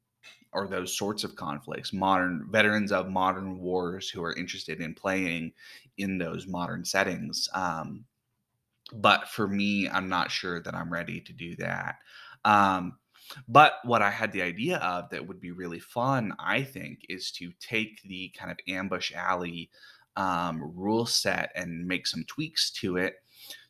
or 0.53 0.67
those 0.67 0.97
sorts 0.97 1.23
of 1.23 1.35
conflicts 1.35 1.91
modern 1.91 2.47
veterans 2.49 2.91
of 2.91 3.09
modern 3.09 3.59
wars 3.59 4.09
who 4.09 4.23
are 4.23 4.35
interested 4.35 4.79
in 4.79 4.93
playing 4.93 5.51
in 5.97 6.17
those 6.17 6.47
modern 6.47 6.85
settings 6.85 7.49
um, 7.53 8.05
but 8.93 9.27
for 9.27 9.47
me, 9.47 9.87
I'm 9.89 10.09
not 10.09 10.31
sure 10.31 10.61
that 10.61 10.75
I'm 10.75 10.91
ready 10.91 11.21
to 11.21 11.33
do 11.33 11.55
that. 11.57 11.95
Um, 12.45 12.97
but 13.47 13.73
what 13.83 14.01
I 14.01 14.09
had 14.09 14.31
the 14.31 14.41
idea 14.41 14.77
of 14.77 15.09
that 15.09 15.27
would 15.27 15.39
be 15.39 15.51
really 15.51 15.79
fun, 15.79 16.33
I 16.39 16.63
think, 16.63 17.01
is 17.09 17.31
to 17.33 17.51
take 17.59 18.01
the 18.03 18.33
kind 18.37 18.51
of 18.51 18.57
ambush 18.67 19.11
alley 19.13 19.69
um, 20.15 20.73
rule 20.75 21.05
set 21.05 21.51
and 21.55 21.85
make 21.85 22.07
some 22.07 22.23
tweaks 22.27 22.71
to 22.71 22.97
it 22.97 23.15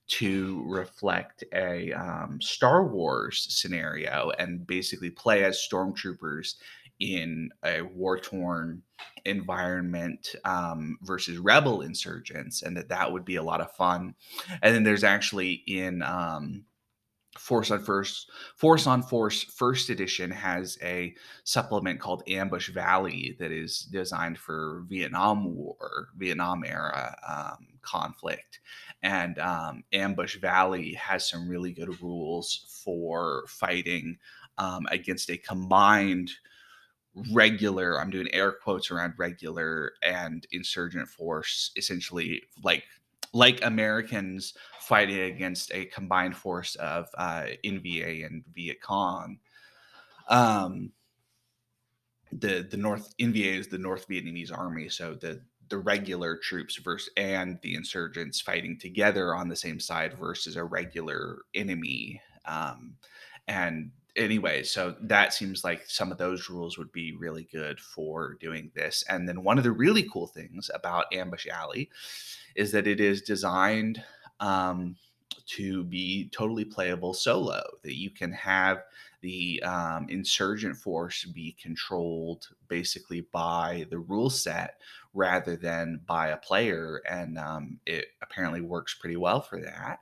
to 0.07 0.63
reflect 0.65 1.43
a 1.53 1.93
um, 1.93 2.39
Star 2.41 2.87
Wars 2.87 3.45
scenario 3.49 4.31
and 4.39 4.65
basically 4.65 5.11
play 5.11 5.43
as 5.43 5.67
stormtroopers 5.71 6.55
in 6.99 7.49
a 7.63 7.81
war 7.81 8.19
torn 8.19 8.81
environment 9.25 10.35
um, 10.45 10.97
versus 11.01 11.37
rebel 11.37 11.81
insurgents, 11.81 12.61
and 12.61 12.75
that 12.77 12.89
that 12.89 13.11
would 13.11 13.25
be 13.25 13.37
a 13.37 13.43
lot 13.43 13.61
of 13.61 13.71
fun. 13.73 14.13
And 14.61 14.75
then 14.75 14.83
there's 14.83 15.03
actually 15.03 15.63
in 15.67 16.01
um, 16.03 16.65
Force 17.37 17.71
on 17.71 17.83
First, 17.83 18.29
Force 18.55 18.85
on 18.85 19.01
Force 19.01 19.43
First 19.43 19.89
Edition 19.89 20.29
has 20.29 20.77
a 20.81 21.15
supplement 21.45 21.99
called 21.99 22.23
Ambush 22.27 22.69
Valley 22.69 23.35
that 23.39 23.51
is 23.51 23.87
designed 23.91 24.37
for 24.37 24.83
Vietnam 24.89 25.55
War, 25.55 26.09
Vietnam 26.17 26.63
era 26.65 27.15
um, 27.27 27.67
conflict. 27.81 28.59
And 29.03 29.39
um, 29.39 29.83
Ambush 29.93 30.37
Valley 30.37 30.93
has 30.93 31.29
some 31.29 31.47
really 31.47 31.71
good 31.71 32.01
rules 32.01 32.65
for 32.83 33.45
fighting 33.47 34.17
um, 34.57 34.85
against 34.91 35.29
a 35.29 35.37
combined 35.37 36.31
regular 37.31 37.99
i'm 37.99 38.09
doing 38.09 38.27
air 38.33 38.51
quotes 38.51 38.91
around 38.91 39.13
regular 39.17 39.91
and 40.03 40.47
insurgent 40.51 41.07
force 41.07 41.71
essentially 41.75 42.41
like 42.63 42.83
like 43.33 43.63
americans 43.63 44.53
fighting 44.79 45.19
against 45.19 45.71
a 45.73 45.85
combined 45.85 46.35
force 46.35 46.75
of 46.75 47.07
uh, 47.17 47.45
nva 47.63 48.25
and 48.25 48.43
viet 48.53 48.81
cong. 48.81 49.37
Um 50.27 50.91
the 52.31 52.67
the 52.69 52.77
north 52.77 53.15
nva 53.17 53.59
is 53.59 53.67
the 53.67 53.77
north 53.77 54.07
vietnamese 54.07 54.55
army 54.55 54.87
so 54.87 55.15
the 55.15 55.41
the 55.69 55.77
regular 55.77 56.35
troops 56.37 56.77
versus 56.77 57.11
and 57.17 57.59
the 57.61 57.75
insurgents 57.75 58.41
fighting 58.41 58.77
together 58.77 59.35
on 59.35 59.47
the 59.47 59.55
same 59.55 59.79
side 59.79 60.17
versus 60.17 60.55
a 60.55 60.63
regular 60.63 61.39
enemy 61.55 62.21
um 62.45 62.95
and 63.47 63.91
anyway, 64.19 64.63
so 64.63 64.95
that 65.01 65.33
seems 65.33 65.63
like 65.63 65.83
some 65.87 66.11
of 66.11 66.17
those 66.17 66.49
rules 66.49 66.77
would 66.77 66.91
be 66.91 67.15
really 67.15 67.47
good 67.51 67.79
for 67.79 68.35
doing 68.39 68.71
this. 68.75 69.03
And 69.09 69.27
then 69.27 69.43
one 69.43 69.57
of 69.57 69.63
the 69.63 69.71
really 69.71 70.03
cool 70.03 70.27
things 70.27 70.69
about 70.73 71.13
Ambush 71.13 71.47
Alley 71.47 71.89
is 72.55 72.71
that 72.73 72.87
it 72.87 72.99
is 72.99 73.21
designed 73.21 74.03
um, 74.39 74.95
to 75.47 75.83
be 75.85 76.29
totally 76.31 76.65
playable 76.65 77.13
solo. 77.13 77.63
That 77.83 77.97
you 77.97 78.11
can 78.11 78.31
have 78.33 78.83
the 79.21 79.61
um, 79.63 80.07
insurgent 80.09 80.77
force 80.77 81.25
be 81.25 81.55
controlled 81.61 82.47
basically 82.67 83.21
by 83.31 83.85
the 83.89 83.99
rule 83.99 84.29
set 84.29 84.79
rather 85.13 85.55
than 85.55 86.01
by 86.05 86.27
a 86.27 86.37
player, 86.37 87.01
and 87.09 87.37
um, 87.39 87.79
it 87.85 88.05
apparently 88.21 88.61
works 88.61 88.93
pretty 88.93 89.17
well 89.17 89.41
for 89.41 89.59
that. 89.61 89.99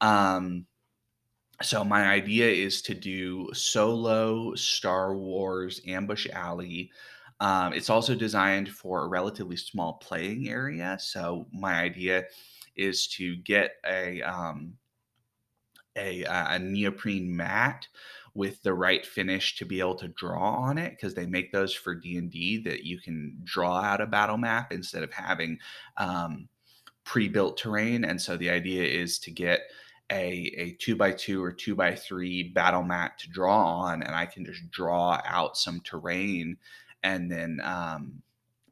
Um, 0.00 0.66
so 1.62 1.84
my 1.84 2.06
idea 2.06 2.48
is 2.48 2.82
to 2.82 2.94
do 2.94 3.48
solo 3.52 4.54
Star 4.54 5.16
Wars 5.16 5.80
Ambush 5.86 6.28
Alley. 6.32 6.90
Um, 7.40 7.72
it's 7.72 7.90
also 7.90 8.14
designed 8.14 8.68
for 8.68 9.04
a 9.04 9.08
relatively 9.08 9.56
small 9.56 9.94
playing 9.94 10.48
area. 10.48 10.96
So 11.00 11.46
my 11.52 11.80
idea 11.80 12.24
is 12.76 13.08
to 13.08 13.36
get 13.36 13.72
a 13.86 14.22
um, 14.22 14.74
a, 15.96 16.24
a 16.24 16.58
neoprene 16.58 17.34
mat 17.34 17.86
with 18.34 18.62
the 18.62 18.72
right 18.72 19.04
finish 19.04 19.56
to 19.56 19.64
be 19.64 19.80
able 19.80 19.96
to 19.96 20.08
draw 20.08 20.54
on 20.54 20.78
it 20.78 20.90
because 20.90 21.14
they 21.14 21.26
make 21.26 21.50
those 21.50 21.74
for 21.74 21.94
d&d 21.94 22.58
that 22.58 22.84
you 22.84 23.00
can 23.00 23.36
draw 23.42 23.80
out 23.80 24.00
a 24.00 24.06
battle 24.06 24.38
map 24.38 24.72
instead 24.72 25.02
of 25.02 25.12
having 25.12 25.58
um, 25.96 26.48
pre-built 27.04 27.56
terrain 27.56 28.04
and 28.04 28.20
so 28.20 28.36
the 28.36 28.48
idea 28.48 28.84
is 28.84 29.18
to 29.18 29.32
get 29.32 29.62
a, 30.10 30.52
a 30.56 30.76
two 30.80 30.96
by 30.96 31.12
two 31.12 31.42
or 31.42 31.52
two 31.52 31.74
by 31.74 31.94
three 31.94 32.44
battle 32.44 32.82
mat 32.82 33.18
to 33.18 33.28
draw 33.28 33.80
on 33.82 34.02
and 34.02 34.14
i 34.14 34.24
can 34.24 34.44
just 34.44 34.70
draw 34.70 35.20
out 35.24 35.56
some 35.56 35.80
terrain 35.80 36.56
and 37.02 37.30
then 37.30 37.60
um, 37.62 38.22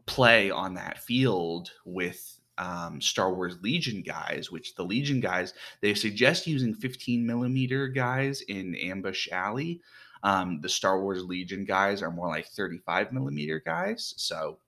play 0.07 0.51
on 0.51 0.75
that 0.75 0.99
field 0.99 1.71
with 1.85 2.41
um, 2.59 3.01
Star 3.01 3.35
Wars 3.35 3.57
Legion 3.63 4.03
guys, 4.03 4.51
which 4.51 4.75
the 4.75 4.85
Legion 4.85 5.21
guys 5.21 5.55
they 5.83 5.95
suggest 5.95 6.47
using 6.47 6.75
15 6.75 7.27
millimeter 7.27 7.89
guys 7.89 8.41
in 8.43 8.75
Ambush 8.77 9.29
Alley. 9.31 9.81
Um, 10.23 10.61
the 10.61 10.69
Star 10.69 11.03
Wars 11.03 11.23
Legion 11.23 11.65
guys 11.65 12.03
are 12.03 12.11
more 12.11 12.29
like 12.29 12.47
35 12.47 13.13
millimeter 13.13 13.61
guys, 13.61 14.15
so 14.17 14.59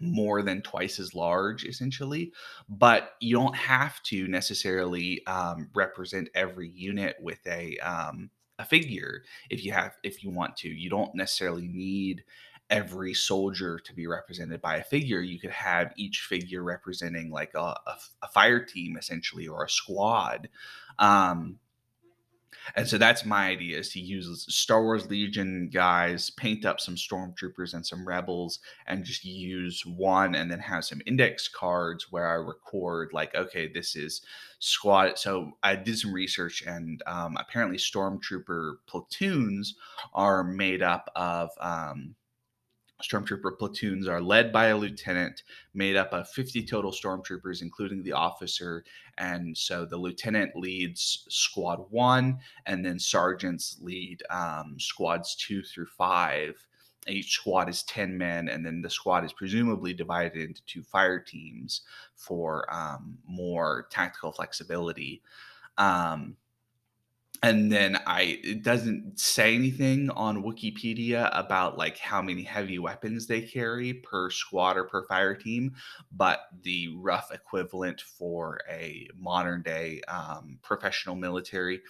more 0.00 0.42
than 0.42 0.62
twice 0.62 0.98
as 0.98 1.14
large 1.14 1.64
essentially. 1.64 2.32
But 2.68 3.12
you 3.20 3.34
don't 3.34 3.56
have 3.56 4.02
to 4.04 4.26
necessarily 4.28 5.26
um, 5.26 5.70
represent 5.74 6.28
every 6.34 6.68
unit 6.68 7.16
with 7.20 7.44
a 7.46 7.78
um, 7.78 8.30
a 8.58 8.64
figure 8.64 9.22
if 9.50 9.64
you 9.64 9.72
have 9.72 9.96
if 10.02 10.24
you 10.24 10.30
want 10.30 10.56
to. 10.58 10.68
You 10.68 10.90
don't 10.90 11.14
necessarily 11.14 11.68
need 11.68 12.24
every 12.68 13.14
soldier 13.14 13.78
to 13.78 13.94
be 13.94 14.06
represented 14.06 14.60
by 14.60 14.76
a 14.76 14.84
figure. 14.84 15.20
You 15.20 15.38
could 15.38 15.50
have 15.50 15.92
each 15.96 16.26
figure 16.28 16.62
representing 16.62 17.30
like 17.30 17.52
a, 17.54 17.60
a, 17.86 17.98
a 18.22 18.28
fire 18.28 18.64
team 18.64 18.96
essentially 18.96 19.46
or 19.46 19.64
a 19.64 19.70
squad. 19.70 20.48
Um, 20.98 21.58
and 22.74 22.86
so 22.88 22.98
that's 22.98 23.24
my 23.24 23.48
idea 23.48 23.78
is 23.78 23.90
to 23.90 24.00
use 24.00 24.46
Star 24.48 24.82
Wars 24.82 25.08
Legion 25.08 25.70
guys, 25.72 26.30
paint 26.30 26.64
up 26.64 26.80
some 26.80 26.96
stormtroopers 26.96 27.74
and 27.74 27.86
some 27.86 28.06
rebels, 28.06 28.58
and 28.86 29.04
just 29.04 29.24
use 29.24 29.84
one 29.84 30.34
and 30.34 30.50
then 30.50 30.58
have 30.58 30.84
some 30.84 31.00
index 31.06 31.48
cards 31.48 32.10
where 32.10 32.28
I 32.28 32.34
record 32.34 33.10
like, 33.12 33.34
okay, 33.34 33.68
this 33.72 33.96
is 33.96 34.22
squad. 34.58 35.18
So 35.18 35.52
I 35.62 35.76
did 35.76 35.98
some 35.98 36.12
research, 36.12 36.62
and 36.66 37.02
um, 37.06 37.36
apparently 37.38 37.78
stormtrooper 37.78 38.76
platoons 38.86 39.74
are 40.14 40.42
made 40.44 40.82
up 40.82 41.10
of 41.14 41.50
um, 41.60 42.14
Stormtrooper 43.02 43.58
platoons 43.58 44.08
are 44.08 44.20
led 44.20 44.52
by 44.52 44.66
a 44.66 44.76
lieutenant 44.76 45.42
made 45.74 45.96
up 45.96 46.12
of 46.12 46.28
50 46.30 46.64
total 46.64 46.90
stormtroopers, 46.90 47.60
including 47.60 48.02
the 48.02 48.12
officer. 48.12 48.84
And 49.18 49.56
so 49.56 49.84
the 49.84 49.98
lieutenant 49.98 50.56
leads 50.56 51.26
squad 51.28 51.86
one, 51.90 52.38
and 52.64 52.84
then 52.84 52.98
sergeants 52.98 53.78
lead 53.80 54.22
um, 54.30 54.76
squads 54.78 55.34
two 55.34 55.62
through 55.62 55.86
five. 55.86 56.54
Each 57.06 57.32
squad 57.32 57.68
is 57.68 57.82
10 57.84 58.16
men, 58.16 58.48
and 58.48 58.64
then 58.64 58.80
the 58.80 58.90
squad 58.90 59.24
is 59.24 59.32
presumably 59.32 59.92
divided 59.92 60.36
into 60.36 60.64
two 60.64 60.82
fire 60.82 61.20
teams 61.20 61.82
for 62.16 62.66
um, 62.74 63.18
more 63.26 63.86
tactical 63.90 64.32
flexibility. 64.32 65.22
Um, 65.78 66.36
and 67.42 67.70
then 67.70 67.98
I 68.06 68.38
it 68.42 68.62
doesn't 68.62 69.18
say 69.18 69.54
anything 69.54 70.10
on 70.10 70.42
Wikipedia 70.42 71.30
about 71.32 71.76
like 71.76 71.98
how 71.98 72.22
many 72.22 72.42
heavy 72.42 72.78
weapons 72.78 73.26
they 73.26 73.42
carry 73.42 73.94
per 73.94 74.30
squad 74.30 74.76
or 74.76 74.84
per 74.84 75.04
fire 75.06 75.34
team, 75.34 75.74
but 76.12 76.48
the 76.62 76.88
rough 76.96 77.32
equivalent 77.32 78.00
for 78.00 78.60
a 78.70 79.08
modern 79.18 79.62
day 79.62 80.00
um, 80.08 80.58
professional 80.62 81.14
military 81.14 81.82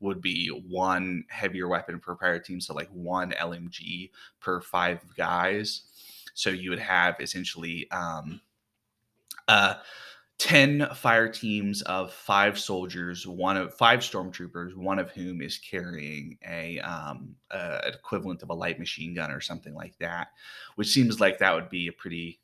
would 0.00 0.20
be 0.20 0.48
one 0.48 1.24
heavier 1.28 1.68
weapon 1.68 1.98
per 2.00 2.16
fire 2.16 2.38
team, 2.38 2.60
so 2.60 2.74
like 2.74 2.88
one 2.90 3.32
LMG 3.32 4.10
per 4.40 4.60
five 4.60 5.00
guys. 5.16 5.82
So 6.34 6.50
you 6.50 6.70
would 6.70 6.78
have 6.78 7.16
essentially 7.20 7.90
um, 7.90 8.40
uh 9.48 9.74
10 10.38 10.88
fire 10.94 11.28
teams 11.28 11.82
of 11.82 12.12
five 12.12 12.58
soldiers, 12.58 13.26
one 13.26 13.56
of 13.56 13.72
five 13.74 14.00
stormtroopers, 14.00 14.74
one 14.76 14.98
of 14.98 15.10
whom 15.10 15.40
is 15.40 15.58
carrying 15.58 16.36
a, 16.46 16.80
um, 16.80 17.34
a, 17.52 17.88
equivalent 17.88 18.42
of 18.42 18.50
a 18.50 18.54
light 18.54 18.78
machine 18.78 19.14
gun 19.14 19.30
or 19.30 19.40
something 19.40 19.74
like 19.74 19.96
that, 19.98 20.28
which 20.74 20.88
seems 20.88 21.20
like 21.20 21.38
that 21.38 21.54
would 21.54 21.70
be 21.70 21.86
a 21.86 21.92
pretty 21.92 22.40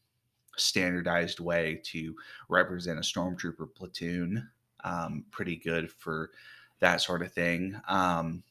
standardized 0.56 1.40
way 1.40 1.80
to 1.84 2.14
represent 2.48 2.98
a 2.98 3.02
stormtrooper 3.02 3.74
platoon. 3.74 4.48
Um, 4.84 5.24
pretty 5.30 5.56
good 5.56 5.90
for 5.90 6.30
that 6.78 7.00
sort 7.00 7.22
of 7.22 7.32
thing. 7.32 7.78
Um, 7.88 8.44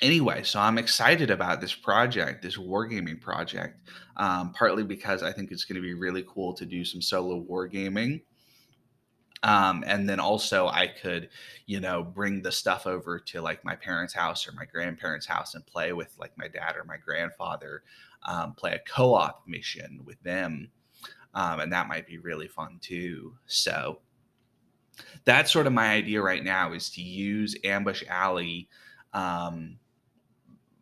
anyway, 0.00 0.44
so 0.44 0.60
I'm 0.60 0.78
excited 0.78 1.30
about 1.30 1.60
this 1.60 1.74
project, 1.74 2.42
this 2.42 2.56
wargaming 2.56 3.20
project, 3.20 3.80
um, 4.16 4.52
partly 4.52 4.84
because 4.84 5.22
I 5.22 5.32
think 5.32 5.50
it's 5.50 5.64
going 5.64 5.76
to 5.76 5.82
be 5.82 5.94
really 5.94 6.24
cool 6.28 6.54
to 6.54 6.64
do 6.64 6.84
some 6.84 7.02
solo 7.02 7.44
wargaming 7.44 8.22
um, 9.42 9.84
and 9.86 10.08
then 10.08 10.20
also 10.20 10.68
I 10.68 10.86
could, 10.86 11.28
you 11.66 11.80
know, 11.80 12.02
bring 12.02 12.42
the 12.42 12.52
stuff 12.52 12.86
over 12.86 13.18
to 13.18 13.40
like 13.40 13.64
my 13.64 13.76
parents' 13.76 14.14
house 14.14 14.48
or 14.48 14.52
my 14.52 14.64
grandparents' 14.64 15.26
house 15.26 15.54
and 15.54 15.66
play 15.66 15.92
with 15.92 16.14
like 16.18 16.36
my 16.36 16.48
dad 16.48 16.76
or 16.76 16.84
my 16.84 16.96
grandfather, 16.96 17.82
um, 18.24 18.54
play 18.54 18.72
a 18.72 18.90
co-op 18.90 19.46
mission 19.46 20.00
with 20.04 20.20
them, 20.22 20.70
um, 21.34 21.60
and 21.60 21.72
that 21.72 21.88
might 21.88 22.06
be 22.06 22.18
really 22.18 22.48
fun 22.48 22.78
too. 22.80 23.34
So 23.46 24.00
that's 25.24 25.52
sort 25.52 25.66
of 25.66 25.72
my 25.72 25.92
idea 25.92 26.22
right 26.22 26.42
now 26.42 26.72
is 26.72 26.88
to 26.90 27.02
use 27.02 27.54
Ambush 27.62 28.04
Alley 28.08 28.68
um, 29.12 29.78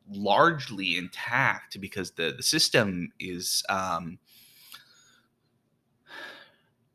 largely 0.09 0.97
intact 0.97 1.81
because 1.81 2.13
the 2.13 2.35
the 2.37 2.43
system 2.43 3.11
is 3.19 3.65
um, 3.69 4.19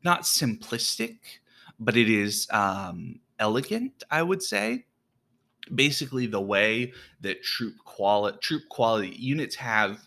not 0.02 0.22
simplistic 0.22 1.18
but 1.80 1.96
it 1.96 2.10
is 2.10 2.46
um, 2.52 3.18
elegant, 3.38 4.04
I 4.10 4.22
would 4.22 4.42
say. 4.42 4.84
Basically, 5.74 6.26
the 6.26 6.40
way 6.40 6.92
that 7.20 7.42
troop 7.42 7.74
quality 7.84 8.38
troop 8.40 8.62
quality 8.68 9.14
units 9.16 9.56
have 9.56 10.00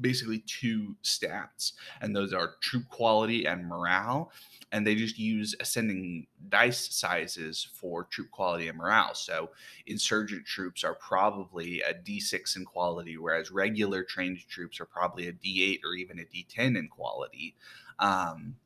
basically 0.00 0.42
two 0.46 0.96
stats, 1.02 1.72
and 2.00 2.14
those 2.14 2.32
are 2.32 2.54
troop 2.60 2.88
quality 2.88 3.46
and 3.46 3.66
morale. 3.66 4.32
And 4.70 4.86
they 4.86 4.94
just 4.94 5.18
use 5.18 5.54
ascending 5.60 6.26
dice 6.48 6.94
sizes 6.94 7.68
for 7.74 8.04
troop 8.04 8.30
quality 8.30 8.68
and 8.68 8.78
morale. 8.78 9.14
So 9.14 9.50
insurgent 9.86 10.46
troops 10.46 10.82
are 10.82 10.94
probably 10.94 11.82
a 11.82 11.92
D6 11.92 12.56
in 12.56 12.64
quality, 12.64 13.18
whereas 13.18 13.50
regular 13.50 14.02
trained 14.02 14.38
troops 14.48 14.80
are 14.80 14.86
probably 14.86 15.28
a 15.28 15.32
D8 15.32 15.80
or 15.84 15.94
even 15.94 16.18
a 16.18 16.22
D10 16.22 16.78
in 16.78 16.88
quality. 16.88 17.54
Um, 17.98 18.56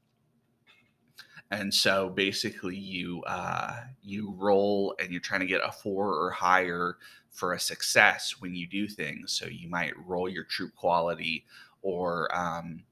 and 1.50 1.72
so 1.72 2.08
basically 2.08 2.76
you 2.76 3.22
uh, 3.24 3.82
you 4.02 4.34
roll 4.36 4.94
and 4.98 5.10
you're 5.10 5.20
trying 5.20 5.40
to 5.40 5.46
get 5.46 5.60
a 5.64 5.72
four 5.72 6.12
or 6.14 6.30
higher 6.30 6.96
for 7.30 7.52
a 7.52 7.60
success 7.60 8.36
when 8.40 8.54
you 8.54 8.66
do 8.66 8.88
things. 8.88 9.32
So 9.32 9.46
you 9.46 9.68
might 9.68 9.92
roll 10.06 10.28
your 10.28 10.44
troop 10.44 10.74
quality 10.74 11.44
or 11.82 12.34
um, 12.34 12.82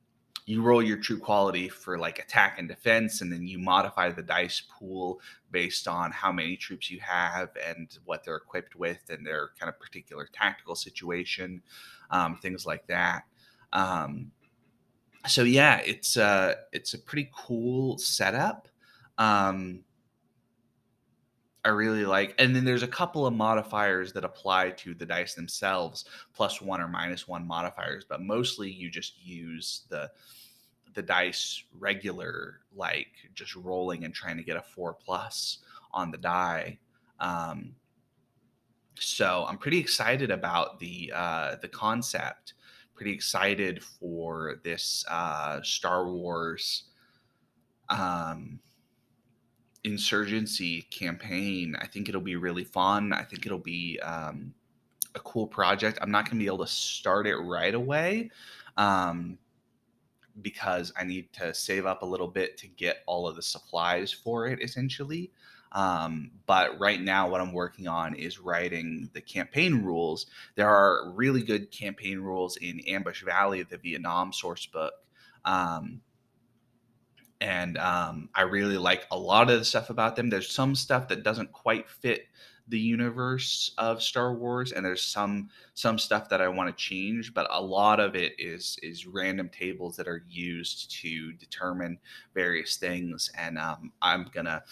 you 0.47 0.63
roll 0.63 0.83
your 0.83 0.99
troop 0.99 1.23
quality 1.23 1.69
for 1.69 1.99
like 1.99 2.19
attack 2.19 2.59
and 2.59 2.69
defense 2.69 3.23
and 3.23 3.33
then 3.33 3.47
you 3.47 3.59
modify 3.59 4.11
the 4.11 4.23
dice 4.23 4.63
pool 4.79 5.21
based 5.51 5.89
on 5.89 6.13
how 6.13 6.31
many 6.31 6.57
troops 6.57 6.91
you 6.91 7.01
have 7.01 7.49
and 7.67 7.99
what 8.05 8.23
they're 8.23 8.37
equipped 8.37 8.77
with 8.77 9.01
and 9.09 9.27
their 9.27 9.51
kind 9.59 9.71
of 9.71 9.81
particular 9.81 10.29
tactical 10.33 10.75
situation 10.75 11.63
um, 12.11 12.37
things 12.37 12.67
like 12.67 12.87
that. 12.87 13.25
Um, 13.73 14.31
so 15.27 15.43
yeah, 15.43 15.81
it's 15.85 16.17
a 16.17 16.25
uh, 16.25 16.55
it's 16.73 16.95
a 16.95 16.99
pretty 16.99 17.31
cool 17.35 17.99
setup. 17.99 18.69
Um, 19.19 19.85
I 21.65 21.71
really 21.71 22.05
like, 22.05 22.35
and 22.39 22.55
then 22.55 22.65
there's 22.65 22.83
a 22.83 22.89
couple 22.89 23.27
of 23.27 23.33
modifiers 23.33 24.13
that 24.13 24.25
apply 24.25 24.71
to 24.71 24.93
the 24.93 25.07
dice 25.07 25.35
themselves, 25.35 26.05
plus 26.35 26.61
one 26.61 26.81
or 26.81 26.89
minus 26.89 27.27
one 27.27 27.47
modifiers, 27.47 28.05
but 28.07 28.21
mostly 28.21 28.71
you 28.71 28.91
just 28.91 29.25
use 29.25 29.83
the 29.89 30.11
the 30.95 31.03
dice 31.03 31.65
regular, 31.79 32.61
like 32.75 33.09
just 33.35 33.57
rolling 33.57 34.05
and 34.05 34.15
trying 34.15 34.37
to 34.37 34.45
get 34.45 34.57
a 34.57 34.63
four 34.63 34.93
plus 34.95 35.59
on 35.93 36.11
the 36.11 36.19
die. 36.19 36.79
Um, 37.19 37.75
so 38.99 39.45
I'm 39.49 39.59
pretty 39.59 39.79
excited 39.79 40.31
about 40.31 40.79
the 40.79 41.13
uh, 41.15 41.57
the 41.57 41.69
concept. 41.69 42.54
Pretty 42.95 43.13
excited 43.13 43.83
for 43.83 44.61
this 44.63 45.05
uh, 45.11 45.61
Star 45.63 46.09
Wars 46.09 46.85
um, 47.89 48.61
insurgency 49.85 50.83
campaign. 50.83 51.77
I 51.81 51.87
think 51.87 52.09
it'll 52.09 52.21
be 52.21 52.37
really 52.37 52.65
fun. 52.65 53.13
I 53.13 53.23
think 53.23 53.47
it'll 53.47 53.59
be 53.59 53.99
um, 54.01 54.55
a 55.15 55.21
cool 55.21 55.47
project. 55.47 55.99
I'm 56.01 56.11
not 56.11 56.25
going 56.25 56.39
to 56.39 56.43
be 56.43 56.47
able 56.47 56.65
to 56.65 56.71
start 56.71 57.27
it 57.27 57.37
right 57.37 57.75
away 57.75 58.31
um, 58.77 59.39
because 60.43 60.93
I 60.99 61.05
need 61.05 61.33
to 61.35 61.55
save 61.55 61.87
up 61.87 62.03
a 62.03 62.07
little 62.07 62.29
bit 62.29 62.57
to 62.59 62.67
get 62.67 62.99
all 63.07 63.29
of 63.29 63.37
the 63.37 63.43
supplies 63.43 64.13
for 64.13 64.47
it, 64.47 64.63
essentially. 64.63 65.31
Um, 65.75 66.31
but 66.47 66.79
right 66.79 67.01
now, 67.01 67.29
what 67.29 67.41
I'm 67.41 67.53
working 67.53 67.89
on 67.89 68.15
is 68.15 68.39
writing 68.39 69.11
the 69.13 69.21
campaign 69.21 69.83
rules. 69.83 70.27
There 70.55 70.69
are 70.69 71.11
really 71.11 71.43
good 71.43 71.71
campaign 71.73 72.21
rules 72.21 72.57
in 72.59 72.81
Ambush 72.81 73.25
Valley, 73.25 73.65
the 73.65 73.79
Vietnam 73.79 74.33
source 74.33 74.67
book. 74.67 74.95
Um, 75.45 76.01
and 77.41 77.77
um, 77.77 78.29
I 78.35 78.43
really 78.43 78.79
like 78.79 79.07
a 79.11 79.19
lot 79.19 79.51
of 79.51 79.59
the 79.59 79.65
stuff 79.65 79.91
about 79.91 80.17
them. 80.17 80.31
There's 80.31 80.51
some 80.51 80.75
stuff 80.75 81.09
that 81.09 81.25
doesn't 81.25 81.53
quite 81.53 81.89
fit 81.89 82.27
the 82.69 82.79
universe 82.79 83.75
of 83.77 84.03
Star 84.03 84.33
Wars, 84.33 84.73
and 84.73 84.85
there's 84.85 85.03
some 85.03 85.51
some 85.75 85.99
stuff 85.99 86.31
that 86.31 86.41
I 86.41 86.49
want 86.49 86.75
to 86.75 86.83
change, 86.83 87.35
but 87.35 87.47
a 87.51 87.61
lot 87.61 88.01
of 88.01 88.15
it 88.17 88.33
is 88.39 88.79
is 88.83 89.07
random 89.07 89.51
tables 89.51 89.97
that 89.97 90.09
are 90.09 90.25
used 90.29 90.91
to 91.03 91.33
determine 91.33 91.99
various 92.33 92.77
things, 92.77 93.31
and 93.37 93.59
um, 93.59 93.93
I'm 94.01 94.31
gonna 94.33 94.63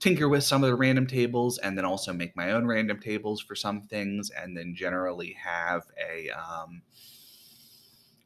tinker 0.00 0.28
with 0.28 0.44
some 0.44 0.62
of 0.62 0.70
the 0.70 0.76
random 0.76 1.06
tables 1.06 1.58
and 1.58 1.76
then 1.76 1.84
also 1.84 2.12
make 2.12 2.36
my 2.36 2.52
own 2.52 2.66
random 2.66 3.00
tables 3.00 3.40
for 3.40 3.54
some 3.54 3.82
things 3.82 4.30
and 4.30 4.56
then 4.56 4.74
generally 4.74 5.36
have 5.42 5.82
a 6.10 6.30
um, 6.30 6.82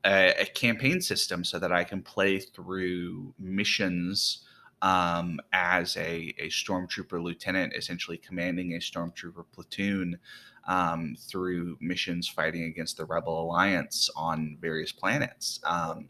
a, 0.05 0.35
a, 0.41 0.47
campaign 0.47 1.01
system 1.01 1.45
so 1.45 1.59
that 1.59 1.73
I 1.73 1.85
can 1.85 2.03
play 2.03 2.41
through 2.41 3.33
missions 3.39 4.45
um, 4.83 5.41
as 5.53 5.97
a, 5.97 6.35
a 6.39 6.49
stormtrooper 6.49 7.23
lieutenant, 7.23 7.73
essentially 7.75 8.17
commanding 8.17 8.73
a 8.73 8.79
stormtrooper 8.79 9.45
platoon 9.53 10.19
um, 10.67 11.17
through 11.19 11.79
missions 11.81 12.29
fighting 12.29 12.65
against 12.65 12.97
the 12.97 13.05
Rebel 13.05 13.43
Alliance 13.43 14.11
on 14.17 14.59
various 14.61 14.93
planets. 14.93 15.61
Um, 15.65 16.09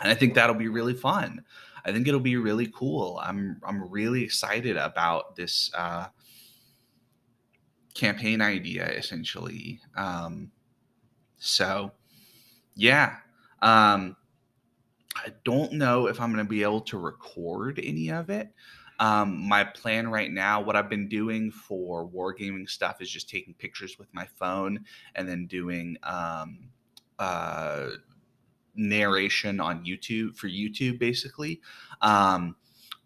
and 0.00 0.10
I 0.10 0.14
think 0.14 0.34
that'll 0.34 0.56
be 0.56 0.68
really 0.68 0.94
fun. 0.94 1.44
I 1.86 1.92
think 1.92 2.08
it'll 2.08 2.20
be 2.20 2.36
really 2.36 2.66
cool. 2.74 3.20
I'm 3.22 3.60
I'm 3.62 3.88
really 3.88 4.24
excited 4.24 4.76
about 4.76 5.36
this 5.36 5.70
uh, 5.72 6.08
campaign 7.94 8.40
idea, 8.40 8.86
essentially. 8.88 9.80
Um, 9.96 10.50
so, 11.38 11.92
yeah. 12.74 13.16
Um, 13.62 14.16
I 15.16 15.32
don't 15.44 15.72
know 15.72 16.08
if 16.08 16.20
I'm 16.20 16.32
going 16.32 16.44
to 16.44 16.48
be 16.48 16.62
able 16.62 16.82
to 16.82 16.98
record 16.98 17.80
any 17.82 18.10
of 18.10 18.30
it. 18.30 18.50
Um, 18.98 19.46
my 19.48 19.62
plan 19.62 20.08
right 20.08 20.30
now, 20.30 20.60
what 20.60 20.74
I've 20.74 20.90
been 20.90 21.08
doing 21.08 21.50
for 21.50 22.08
wargaming 22.08 22.68
stuff 22.68 23.00
is 23.00 23.10
just 23.10 23.28
taking 23.28 23.54
pictures 23.54 23.98
with 23.98 24.12
my 24.12 24.26
phone 24.26 24.84
and 25.14 25.28
then 25.28 25.46
doing 25.46 25.96
um, 26.02 26.68
uh, 27.18 27.88
narration 28.76 29.60
on 29.60 29.84
YouTube 29.84 30.36
for 30.36 30.48
YouTube, 30.48 30.98
basically. 30.98 31.60
Um, 32.00 32.56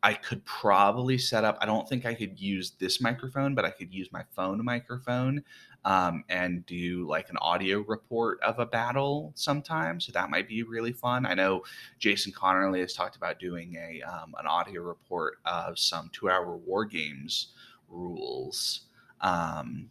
I 0.02 0.14
could 0.14 0.44
probably 0.46 1.18
set 1.18 1.44
up, 1.44 1.58
I 1.60 1.66
don't 1.66 1.86
think 1.88 2.06
I 2.06 2.14
could 2.14 2.40
use 2.40 2.72
this 2.78 3.00
microphone, 3.02 3.54
but 3.54 3.64
I 3.66 3.70
could 3.70 3.92
use 3.92 4.08
my 4.12 4.24
phone 4.34 4.64
microphone 4.64 5.44
um, 5.84 6.24
and 6.28 6.64
do 6.66 7.06
like 7.06 7.28
an 7.28 7.36
audio 7.38 7.80
report 7.80 8.40
of 8.42 8.58
a 8.58 8.66
battle 8.66 9.32
sometime. 9.34 10.00
So 10.00 10.12
that 10.12 10.30
might 10.30 10.48
be 10.48 10.62
really 10.62 10.92
fun. 10.92 11.26
I 11.26 11.34
know 11.34 11.64
Jason 11.98 12.32
Connerly 12.32 12.80
has 12.80 12.94
talked 12.94 13.16
about 13.16 13.38
doing 13.38 13.76
a 13.76 14.02
um, 14.02 14.34
an 14.38 14.46
audio 14.46 14.82
report 14.82 15.38
of 15.44 15.78
some 15.78 16.10
Two 16.12 16.30
Hour 16.30 16.58
Wargames 16.68 17.46
rules. 17.88 18.82
Um, 19.20 19.90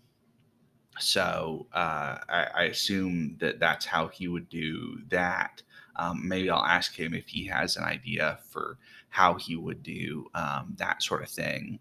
so 0.99 1.67
uh, 1.73 2.17
I, 2.27 2.47
I, 2.55 2.63
assume 2.63 3.37
that 3.39 3.59
that's 3.59 3.85
how 3.85 4.07
he 4.07 4.27
would 4.27 4.49
do 4.49 4.99
that 5.09 5.61
um, 5.99 6.25
maybe 6.25 6.49
I'll 6.49 6.63
ask 6.63 6.95
him 6.95 7.13
if 7.13 7.27
he 7.27 7.45
has 7.47 7.75
an 7.75 7.83
idea 7.83 8.39
for 8.49 8.77
how 9.09 9.33
he 9.33 9.57
would 9.57 9.83
do 9.83 10.27
um, 10.33 10.73
that 10.77 11.03
sort 11.03 11.21
of 11.21 11.29
thing. 11.29 11.77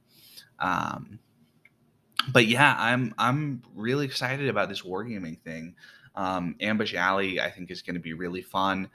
Um, 0.59 1.21
but 2.33 2.47
yeah, 2.47 2.75
I'm 2.79 3.15
I'm 3.17 3.63
really 3.75 4.05
excited 4.05 4.49
about 4.49 4.69
this 4.69 4.83
wargaming 4.83 5.41
thing. 5.41 5.77
Um, 6.17 6.57
Ambush 6.61 6.95
Alley, 6.95 7.41
I 7.41 7.49
think, 7.49 7.71
is 7.71 7.81
going 7.81 7.95
to 7.95 8.01
be 8.01 8.13
really 8.13 8.43
fun 8.43 8.91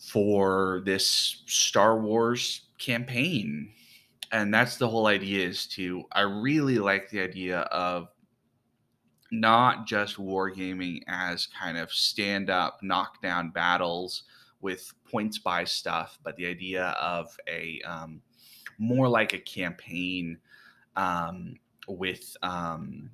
for 0.00 0.82
this 0.84 1.44
Star 1.46 2.00
Wars 2.00 2.62
campaign, 2.78 3.70
and 4.32 4.52
that's 4.52 4.76
the 4.76 4.88
whole 4.88 5.06
idea. 5.06 5.46
Is 5.46 5.66
to 5.68 6.02
I 6.10 6.22
really 6.22 6.78
like 6.78 7.10
the 7.10 7.20
idea 7.20 7.60
of 7.60 8.08
not 9.32 9.86
just 9.86 10.16
wargaming 10.16 11.02
as 11.08 11.46
kind 11.46 11.78
of 11.78 11.92
stand 11.92 12.50
up, 12.50 12.78
knockdown 12.82 13.50
battles 13.50 14.24
with 14.60 14.92
points 15.10 15.38
by 15.38 15.64
stuff, 15.64 16.18
but 16.22 16.36
the 16.36 16.46
idea 16.46 16.88
of 17.00 17.34
a 17.48 17.80
um, 17.86 18.20
more 18.78 19.08
like 19.08 19.32
a 19.32 19.38
campaign 19.38 20.38
um, 20.96 21.54
with 21.88 22.36
um, 22.42 23.10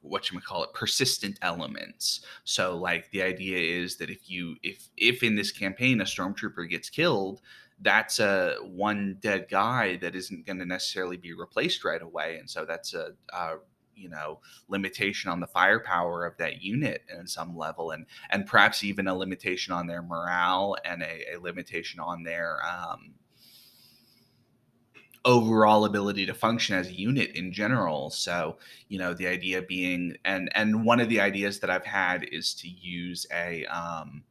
what 0.00 0.30
you 0.30 0.34
might 0.34 0.44
call 0.44 0.64
it 0.64 0.72
persistent 0.74 1.38
elements. 1.42 2.20
So 2.44 2.76
like 2.76 3.10
the 3.10 3.22
idea 3.22 3.58
is 3.58 3.96
that 3.96 4.10
if 4.10 4.30
you 4.30 4.56
if 4.62 4.88
if 4.96 5.22
in 5.22 5.34
this 5.34 5.50
campaign 5.50 6.00
a 6.00 6.04
stormtrooper 6.04 6.68
gets 6.68 6.90
killed 6.90 7.40
that's 7.80 8.20
a 8.20 8.56
one 8.62 9.16
dead 9.20 9.46
guy 9.50 9.96
that 9.96 10.14
isn't 10.14 10.46
going 10.46 10.58
to 10.58 10.64
necessarily 10.64 11.16
be 11.16 11.32
replaced 11.32 11.84
right 11.84 12.02
away 12.02 12.36
and 12.38 12.48
so 12.48 12.64
that's 12.64 12.94
a, 12.94 13.10
a 13.32 13.56
you 13.96 14.08
know 14.08 14.40
limitation 14.68 15.30
on 15.30 15.40
the 15.40 15.46
firepower 15.46 16.24
of 16.24 16.36
that 16.36 16.62
unit 16.62 17.02
in 17.16 17.26
some 17.26 17.56
level 17.56 17.90
and 17.90 18.06
and 18.30 18.46
perhaps 18.46 18.84
even 18.84 19.06
a 19.06 19.14
limitation 19.14 19.72
on 19.72 19.86
their 19.86 20.02
morale 20.02 20.76
and 20.84 21.02
a, 21.02 21.34
a 21.34 21.40
limitation 21.40 22.00
on 22.00 22.22
their 22.22 22.58
um, 22.64 23.14
overall 25.24 25.84
ability 25.84 26.26
to 26.26 26.34
function 26.34 26.76
as 26.76 26.88
a 26.88 26.92
unit 26.92 27.30
in 27.34 27.52
general. 27.52 28.10
So 28.10 28.58
you 28.88 28.98
know 28.98 29.14
the 29.14 29.26
idea 29.26 29.62
being 29.62 30.16
and 30.24 30.50
and 30.54 30.84
one 30.84 31.00
of 31.00 31.08
the 31.08 31.20
ideas 31.20 31.60
that 31.60 31.70
i've 31.70 31.86
had 31.86 32.24
is 32.30 32.54
to 32.54 32.68
use 32.68 33.26
a 33.32 33.64
um, 33.66 34.24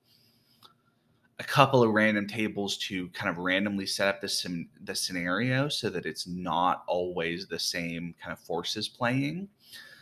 a 1.43 1.47
couple 1.47 1.84
of 1.84 1.91
random 1.91 2.27
tables 2.27 2.77
to 2.77 3.10
kind 3.10 3.29
of 3.29 3.38
randomly 3.38 3.86
set 3.86 4.08
up 4.08 4.21
the 4.21 4.65
the 4.84 4.95
scenario 4.95 5.67
so 5.67 5.89
that 5.89 6.06
it's 6.06 6.27
not 6.27 6.84
always 6.88 7.47
the 7.47 7.60
same 7.60 8.15
kind 8.21 8.34
of 8.34 8.39
forces 8.39 8.88
playing. 8.88 9.47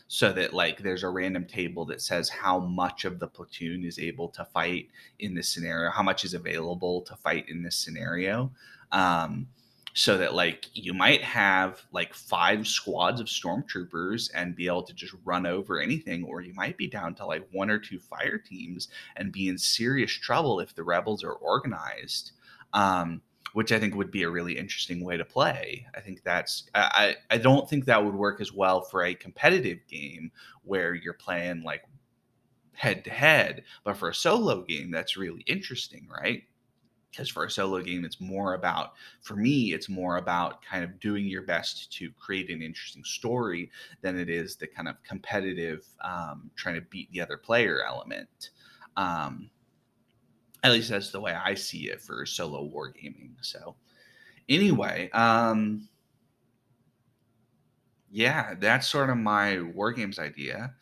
So 0.07 0.33
that 0.33 0.53
like 0.53 0.79
there's 0.79 1.03
a 1.03 1.09
random 1.09 1.45
table 1.45 1.85
that 1.85 2.01
says 2.01 2.27
how 2.27 2.59
much 2.59 3.05
of 3.05 3.19
the 3.19 3.27
platoon 3.27 3.85
is 3.85 3.97
able 3.97 4.27
to 4.29 4.43
fight 4.43 4.89
in 5.19 5.33
this 5.33 5.47
scenario 5.47 5.89
how 5.89 6.03
much 6.03 6.25
is 6.25 6.33
available 6.33 7.01
to 7.03 7.15
fight 7.15 7.47
in 7.47 7.63
this 7.63 7.77
scenario. 7.77 8.51
Um, 8.91 9.47
so 9.93 10.17
that 10.17 10.33
like 10.33 10.67
you 10.73 10.93
might 10.93 11.21
have 11.21 11.81
like 11.91 12.13
five 12.13 12.67
squads 12.67 13.19
of 13.19 13.27
stormtroopers 13.27 14.29
and 14.33 14.55
be 14.55 14.67
able 14.67 14.83
to 14.83 14.93
just 14.93 15.13
run 15.25 15.45
over 15.45 15.79
anything 15.79 16.23
or 16.23 16.41
you 16.41 16.53
might 16.53 16.77
be 16.77 16.87
down 16.87 17.13
to 17.15 17.25
like 17.25 17.47
one 17.51 17.69
or 17.69 17.79
two 17.79 17.99
fire 17.99 18.37
teams 18.37 18.87
and 19.17 19.31
be 19.31 19.47
in 19.47 19.57
serious 19.57 20.11
trouble 20.11 20.59
if 20.59 20.73
the 20.75 20.83
rebels 20.83 21.23
are 21.23 21.33
organized 21.33 22.31
um, 22.73 23.21
which 23.53 23.71
i 23.71 23.79
think 23.79 23.95
would 23.95 24.11
be 24.11 24.23
a 24.23 24.29
really 24.29 24.57
interesting 24.57 25.03
way 25.03 25.17
to 25.17 25.25
play. 25.25 25.85
I 25.95 25.99
think 25.99 26.23
that's 26.23 26.69
i 26.73 27.15
i 27.29 27.37
don't 27.37 27.69
think 27.69 27.85
that 27.85 28.03
would 28.03 28.15
work 28.15 28.39
as 28.39 28.53
well 28.53 28.81
for 28.81 29.03
a 29.03 29.15
competitive 29.15 29.79
game 29.89 30.31
where 30.63 30.93
you're 30.93 31.13
playing 31.13 31.63
like 31.63 31.83
head 32.73 33.03
to 33.03 33.11
head 33.11 33.63
but 33.83 33.97
for 33.97 34.09
a 34.09 34.15
solo 34.15 34.61
game 34.63 34.89
that's 34.89 35.17
really 35.17 35.41
interesting 35.41 36.07
right 36.09 36.43
because 37.11 37.29
for 37.29 37.45
a 37.45 37.51
solo 37.51 37.81
game 37.81 38.05
it's 38.05 38.21
more 38.21 38.53
about 38.53 38.93
for 39.21 39.35
me 39.35 39.73
it's 39.73 39.89
more 39.89 40.17
about 40.17 40.61
kind 40.63 40.83
of 40.83 40.99
doing 40.99 41.25
your 41.25 41.43
best 41.43 41.91
to 41.91 42.09
create 42.19 42.49
an 42.49 42.61
interesting 42.61 43.03
story 43.03 43.69
than 44.01 44.17
it 44.17 44.29
is 44.29 44.55
the 44.55 44.67
kind 44.67 44.87
of 44.87 44.95
competitive 45.03 45.85
um, 46.03 46.49
trying 46.55 46.75
to 46.75 46.81
beat 46.81 47.11
the 47.11 47.21
other 47.21 47.37
player 47.37 47.83
element. 47.85 48.51
Um, 48.97 49.49
at 50.63 50.71
least 50.71 50.89
that's 50.89 51.11
the 51.11 51.19
way 51.19 51.33
i 51.33 51.53
see 51.53 51.89
it 51.89 52.01
for 52.01 52.25
solo 52.25 52.63
wargaming 52.69 53.31
so 53.41 53.75
anyway 54.49 55.09
um, 55.11 55.87
yeah 58.11 58.53
that's 58.59 58.87
sort 58.87 59.09
of 59.09 59.17
my 59.17 59.55
wargames 59.55 60.19
idea 60.19 60.73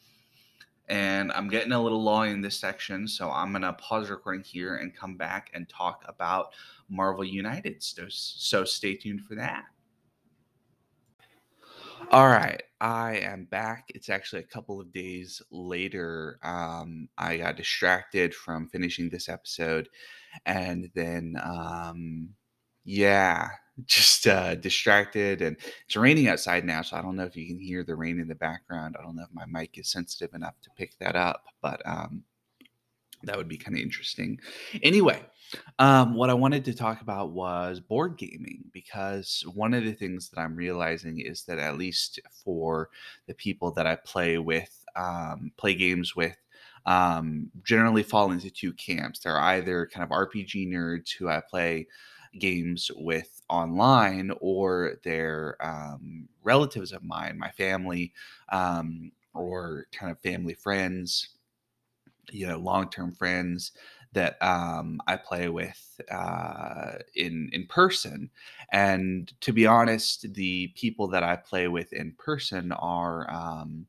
and 0.89 1.32
I'm 1.32 1.47
getting 1.47 1.71
a 1.71 1.82
little 1.82 2.02
long 2.02 2.30
in 2.30 2.41
this 2.41 2.58
section, 2.58 3.08
so 3.08 3.30
I'm 3.32 3.52
going 3.52 3.62
to 3.62 3.73
pause 3.73 4.10
recording 4.10 4.43
here 4.43 4.78
and 4.78 4.95
come 4.95 5.15
back 5.15 5.52
and 5.54 5.69
talk 5.69 6.04
about 6.08 6.54
Marvel 6.89 7.23
United. 7.23 7.84
So, 7.84 8.06
so 8.10 8.65
stay 8.65 8.95
tuned 8.95 9.21
for 9.21 9.36
that. 9.36 9.65
All 12.12 12.28
right, 12.28 12.63
I 12.82 13.17
am 13.17 13.45
back. 13.45 13.91
It's 13.93 14.10
actually 14.10 14.41
a 14.41 14.47
couple 14.47 14.82
of 14.82 14.91
days 14.91 15.41
later. 15.52 16.39
Um, 16.41 17.08
I 17.17 17.38
got 17.38 17.56
distracted 17.56 18.34
from 18.34 18.67
finishing 18.69 19.10
this 19.10 19.30
episode, 19.30 19.89
and 20.45 20.89
then, 20.95 21.36
um, 21.43 22.30
yeah, 22.84 23.49
just 23.86 24.28
uh, 24.28 24.56
distracted. 24.56 25.42
And 25.42 25.58
it's 25.86 25.96
raining 25.96 26.28
outside 26.28 26.65
now, 26.65 26.82
so 26.82 26.98
I 26.98 27.02
don't 27.02 27.15
know 27.15 27.26
if 27.26 27.36
you 27.36 27.48
can 27.48 27.60
hear 27.60 27.84
the 27.84 27.96
rain 27.96 28.20
in 28.20 28.28
the 28.28 28.36
background. 28.36 28.96
I 28.98 29.04
don't 29.04 29.15
know 29.15 29.24
if 29.24 29.34
my 29.34 29.46
mic 29.46 29.78
is 29.78 29.92
sensitive 29.92 30.34
enough 30.34 30.56
to 30.62 30.70
pick 30.78 30.98
that 31.00 31.15
up, 31.15 31.46
but 31.62 31.82
um, 31.86 32.24
that 33.24 33.38
would 33.38 33.48
be 33.48 33.58
kind 33.58 33.78
of 33.78 33.84
interesting. 33.84 34.39
Anyway, 34.84 35.22
um, 35.80 36.13
what 36.13 36.30
I 36.30 36.34
wanted 36.34 36.63
to 36.65 36.74
talk 36.74 37.02
about 37.02 37.32
was 37.32 37.80
board 37.80 38.18
gaming 38.18 38.63
because 38.72 39.44
one 39.54 39.74
of 39.74 39.84
the 39.84 39.94
things 39.94 40.30
that 40.30 40.39
I'm 40.39 40.56
realizing 40.56 41.20
is 41.20 41.44
that 41.44 41.60
at 41.60 41.78
least 41.78 42.20
for 42.44 42.89
the 43.28 43.34
people 43.34 43.72
that 43.72 43.88
I 43.88 43.96
play 43.96 44.38
with, 44.38 44.86
um, 44.96 45.52
play 45.58 45.74
games 45.74 46.15
with, 46.15 46.38
um, 46.86 47.52
generally 47.63 48.04
fall 48.04 48.32
into 48.32 48.50
two 48.50 48.74
camps. 48.74 49.20
They're 49.20 49.39
either 49.39 49.88
kind 49.88 50.04
of 50.04 50.10
RPG 50.10 50.70
nerds 50.70 51.12
who 51.12 51.28
I 51.30 51.42
play 51.42 51.88
games 52.38 52.92
with 52.96 53.42
online, 53.50 54.32
or 54.42 54.96
they're 55.04 55.58
um, 55.62 56.28
relatives 56.44 56.92
of 56.92 57.04
mine, 57.04 57.38
my 57.38 57.52
family, 57.52 58.13
um, 58.52 59.12
or 59.34 59.88
kind 59.92 60.12
of 60.12 60.20
family 60.20 60.54
friends 60.54 61.30
you 62.32 62.48
know 62.48 62.58
long-term 62.58 63.12
friends 63.13 63.72
that 64.13 64.42
um, 64.42 65.00
I 65.08 65.15
play 65.18 65.50
with 65.50 66.02
uh, 66.12 66.94
in 67.15 67.50
in 67.54 67.68
person. 67.68 68.30
And 68.72 69.32
to 69.42 69.54
be 69.54 69.68
honest, 69.68 70.34
the 70.34 70.68
people 70.76 71.08
that 71.10 71.24
I 71.24 71.36
play 71.36 71.68
with 71.68 71.94
in 71.94 72.13
person 72.13 72.72
are 72.72 73.30
um, 73.32 73.86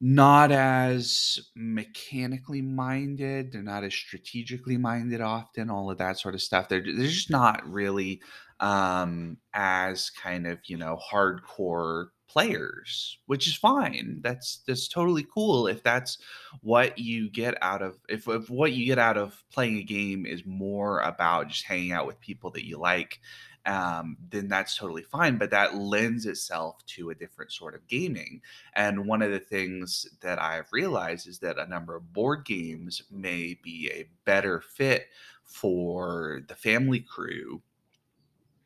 not 0.00 0.52
as 0.52 1.38
mechanically 1.54 2.62
minded. 2.62 3.52
They're 3.52 3.62
not 3.62 3.84
as 3.84 3.94
strategically 3.94 4.76
minded. 4.76 5.20
Often, 5.20 5.70
all 5.70 5.90
of 5.90 5.98
that 5.98 6.18
sort 6.18 6.34
of 6.34 6.42
stuff. 6.42 6.68
They're 6.68 6.82
they're 6.82 7.06
just 7.06 7.30
not 7.30 7.66
really 7.66 8.20
um, 8.60 9.38
as 9.54 10.10
kind 10.10 10.46
of 10.46 10.58
you 10.66 10.76
know 10.76 10.98
hardcore 11.10 12.08
players, 12.28 13.18
which 13.26 13.46
is 13.46 13.54
fine. 13.54 14.20
That's 14.22 14.62
that's 14.66 14.88
totally 14.88 15.26
cool 15.32 15.66
if 15.68 15.82
that's 15.82 16.18
what 16.62 16.98
you 16.98 17.30
get 17.30 17.56
out 17.62 17.82
of 17.82 17.98
if, 18.08 18.26
if 18.28 18.50
what 18.50 18.72
you 18.72 18.86
get 18.86 18.98
out 18.98 19.16
of 19.16 19.42
playing 19.52 19.78
a 19.78 19.82
game 19.82 20.26
is 20.26 20.44
more 20.44 21.00
about 21.00 21.48
just 21.48 21.64
hanging 21.64 21.92
out 21.92 22.06
with 22.06 22.20
people 22.20 22.50
that 22.50 22.66
you 22.66 22.78
like, 22.78 23.20
um, 23.66 24.16
then 24.30 24.48
that's 24.48 24.76
totally 24.76 25.02
fine. 25.02 25.38
But 25.38 25.50
that 25.50 25.76
lends 25.76 26.26
itself 26.26 26.84
to 26.86 27.10
a 27.10 27.14
different 27.14 27.52
sort 27.52 27.74
of 27.74 27.86
gaming. 27.88 28.40
And 28.74 29.06
one 29.06 29.22
of 29.22 29.30
the 29.30 29.38
things 29.38 30.06
that 30.20 30.40
I've 30.40 30.72
realized 30.72 31.26
is 31.26 31.38
that 31.40 31.58
a 31.58 31.66
number 31.66 31.96
of 31.96 32.12
board 32.12 32.44
games 32.44 33.02
may 33.10 33.58
be 33.62 33.90
a 33.92 34.08
better 34.24 34.60
fit 34.60 35.08
for 35.44 36.42
the 36.48 36.54
family 36.54 37.00
crew 37.00 37.62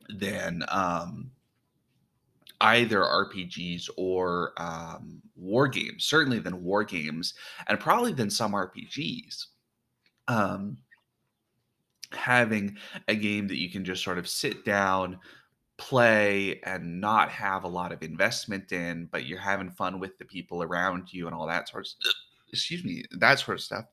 than 0.09 0.65
um, 0.69 1.31
either 2.61 3.01
RPGs 3.01 3.89
or 3.97 4.53
um, 4.57 5.23
war 5.37 5.69
games, 5.69 6.05
certainly 6.05 6.39
than 6.39 6.65
war 6.65 6.83
games, 6.83 7.35
and 7.69 7.79
probably 7.79 8.13
than 8.13 8.31
some 8.31 8.53
RPGs. 8.53 9.47
Um, 10.27 10.79
having 12.13 12.77
a 13.09 13.15
game 13.15 13.49
that 13.49 13.59
you 13.59 13.71
can 13.71 13.85
just 13.85 14.03
sort 14.03 14.19
of 14.19 14.29
sit 14.29 14.65
down, 14.65 15.19
play, 15.77 16.61
and 16.63 17.01
not 17.01 17.31
have 17.31 17.65
a 17.65 17.69
lot 17.69 17.93
of 17.93 18.03
investment 18.03 18.73
in, 18.73 19.07
but 19.13 19.27
you're 19.27 19.39
having 19.39 19.71
fun 19.71 20.01
with 20.01 20.19
the 20.19 20.25
people 20.25 20.63
around 20.63 21.13
you 21.13 21.27
and 21.27 21.35
all 21.35 21.47
that 21.47 21.69
sort 21.69 21.87
of 21.87 21.93
excuse 22.53 22.85
me, 22.85 23.05
that 23.13 23.39
sort 23.39 23.59
of 23.59 23.63
stuff. 23.63 23.85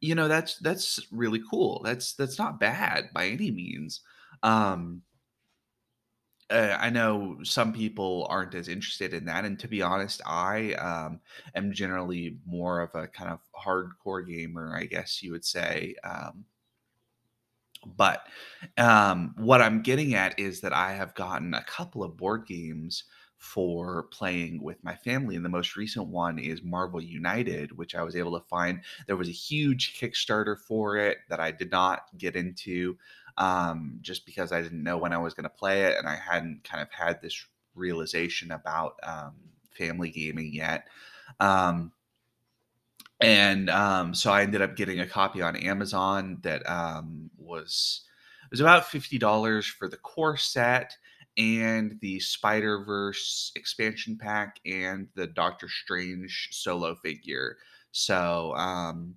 You 0.00 0.14
know, 0.14 0.28
that's 0.28 0.58
that's 0.58 1.00
really 1.12 1.40
cool. 1.50 1.82
That's 1.84 2.14
that's 2.14 2.38
not 2.38 2.60
bad 2.60 3.10
by 3.12 3.28
any 3.28 3.50
means. 3.50 4.00
Um, 4.42 5.02
uh, 6.50 6.76
I 6.80 6.90
know 6.90 7.38
some 7.44 7.72
people 7.72 8.26
aren't 8.28 8.54
as 8.54 8.68
interested 8.68 9.14
in 9.14 9.24
that, 9.26 9.44
and 9.44 9.58
to 9.60 9.68
be 9.68 9.82
honest, 9.82 10.20
I 10.26 10.72
um, 10.74 11.20
am 11.54 11.72
generally 11.72 12.38
more 12.44 12.80
of 12.80 12.94
a 12.94 13.06
kind 13.06 13.30
of 13.30 13.40
hardcore 13.54 14.26
gamer, 14.26 14.74
I 14.76 14.86
guess 14.86 15.22
you 15.22 15.30
would 15.32 15.44
say. 15.44 15.94
Um, 16.02 16.44
but 17.86 18.26
um, 18.78 19.34
what 19.38 19.62
I'm 19.62 19.82
getting 19.82 20.14
at 20.14 20.38
is 20.38 20.60
that 20.60 20.72
I 20.72 20.92
have 20.92 21.14
gotten 21.14 21.54
a 21.54 21.64
couple 21.64 22.02
of 22.02 22.16
board 22.16 22.46
games 22.46 23.04
for 23.40 24.02
playing 24.12 24.62
with 24.62 24.76
my 24.84 24.94
family. 24.94 25.34
And 25.34 25.44
the 25.44 25.48
most 25.48 25.74
recent 25.74 26.08
one 26.08 26.38
is 26.38 26.62
Marvel 26.62 27.00
United, 27.00 27.76
which 27.76 27.94
I 27.94 28.02
was 28.02 28.14
able 28.14 28.38
to 28.38 28.46
find. 28.48 28.82
There 29.06 29.16
was 29.16 29.28
a 29.28 29.32
huge 29.32 29.98
Kickstarter 29.98 30.58
for 30.58 30.98
it 30.98 31.18
that 31.30 31.40
I 31.40 31.50
did 31.50 31.70
not 31.70 32.02
get 32.18 32.36
into 32.36 32.98
um, 33.38 33.98
just 34.02 34.26
because 34.26 34.52
I 34.52 34.60
didn't 34.60 34.82
know 34.82 34.98
when 34.98 35.14
I 35.14 35.18
was 35.18 35.32
going 35.32 35.44
to 35.44 35.50
play 35.50 35.84
it. 35.84 35.96
And 35.96 36.06
I 36.06 36.16
hadn't 36.16 36.64
kind 36.64 36.82
of 36.82 36.92
had 36.92 37.22
this 37.22 37.46
realization 37.74 38.52
about 38.52 38.96
um, 39.02 39.36
family 39.70 40.10
gaming 40.10 40.52
yet. 40.52 40.86
Um, 41.40 41.92
and 43.20 43.68
um, 43.70 44.14
so 44.14 44.32
I 44.32 44.42
ended 44.42 44.62
up 44.62 44.76
getting 44.76 45.00
a 45.00 45.06
copy 45.06 45.42
on 45.42 45.56
Amazon 45.56 46.38
that 46.42 46.68
um, 46.68 47.30
was 47.36 48.02
it 48.44 48.50
was 48.50 48.60
about 48.60 48.86
fifty 48.86 49.18
dollars 49.18 49.66
for 49.66 49.88
the 49.88 49.98
core 49.98 50.36
set 50.36 50.96
and 51.36 51.98
the 52.00 52.18
Spider 52.20 52.84
Verse 52.84 53.52
expansion 53.56 54.16
pack 54.18 54.58
and 54.66 55.08
the 55.14 55.26
Doctor 55.26 55.68
Strange 55.68 56.48
solo 56.52 56.94
figure. 56.96 57.56
So 57.92 58.54
um, 58.56 59.16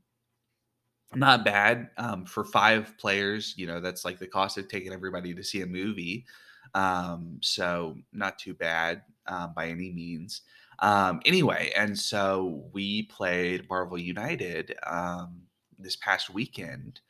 not 1.15 1.45
bad 1.45 1.89
um, 1.97 2.25
for 2.25 2.43
five 2.43 2.97
players. 2.97 3.53
You 3.57 3.67
know 3.67 3.79
that's 3.79 4.05
like 4.05 4.19
the 4.19 4.27
cost 4.27 4.57
of 4.57 4.67
taking 4.67 4.93
everybody 4.93 5.33
to 5.33 5.43
see 5.43 5.61
a 5.61 5.65
movie. 5.67 6.25
Um, 6.73 7.37
so 7.41 7.95
not 8.11 8.39
too 8.39 8.53
bad 8.53 9.03
um, 9.27 9.53
by 9.55 9.67
any 9.69 9.91
means. 9.91 10.41
Um, 10.79 11.21
anyway, 11.25 11.71
and 11.75 11.97
so 11.97 12.65
we 12.73 13.03
played 13.03 13.69
Marvel 13.69 13.97
United 13.97 14.75
um, 14.85 15.43
this 15.77 15.95
past 15.95 16.29
weekend. 16.29 17.01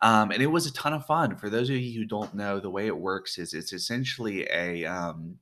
Um, 0.00 0.30
and 0.30 0.42
it 0.42 0.48
was 0.48 0.66
a 0.66 0.72
ton 0.72 0.92
of 0.92 1.06
fun. 1.06 1.36
For 1.36 1.48
those 1.48 1.70
of 1.70 1.76
you 1.76 1.98
who 1.98 2.04
don't 2.04 2.34
know, 2.34 2.60
the 2.60 2.70
way 2.70 2.86
it 2.86 2.96
works 2.96 3.38
is 3.38 3.54
it's 3.54 3.72
essentially 3.72 4.46
a 4.50 4.84
um, 4.84 5.38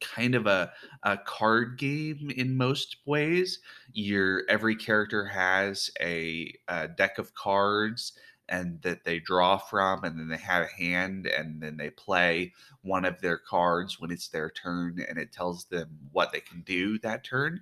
kind 0.00 0.34
of 0.34 0.46
a, 0.46 0.70
a 1.02 1.16
card 1.16 1.78
game 1.78 2.30
in 2.36 2.56
most 2.56 2.98
ways. 3.06 3.60
Your 3.92 4.42
every 4.48 4.76
character 4.76 5.24
has 5.26 5.90
a, 6.00 6.52
a 6.68 6.88
deck 6.88 7.18
of 7.18 7.34
cards 7.34 8.12
and 8.48 8.80
that 8.82 9.04
they 9.04 9.18
draw 9.18 9.56
from 9.56 10.04
and 10.04 10.18
then 10.18 10.28
they 10.28 10.36
have 10.36 10.64
a 10.64 10.82
hand 10.82 11.26
and 11.26 11.60
then 11.60 11.76
they 11.76 11.90
play 11.90 12.52
one 12.82 13.04
of 13.04 13.20
their 13.20 13.38
cards 13.38 14.00
when 14.00 14.10
it's 14.10 14.28
their 14.28 14.50
turn 14.50 15.04
and 15.08 15.18
it 15.18 15.32
tells 15.32 15.64
them 15.66 15.88
what 16.12 16.32
they 16.32 16.40
can 16.40 16.60
do 16.62 16.98
that 17.00 17.24
turn. 17.24 17.60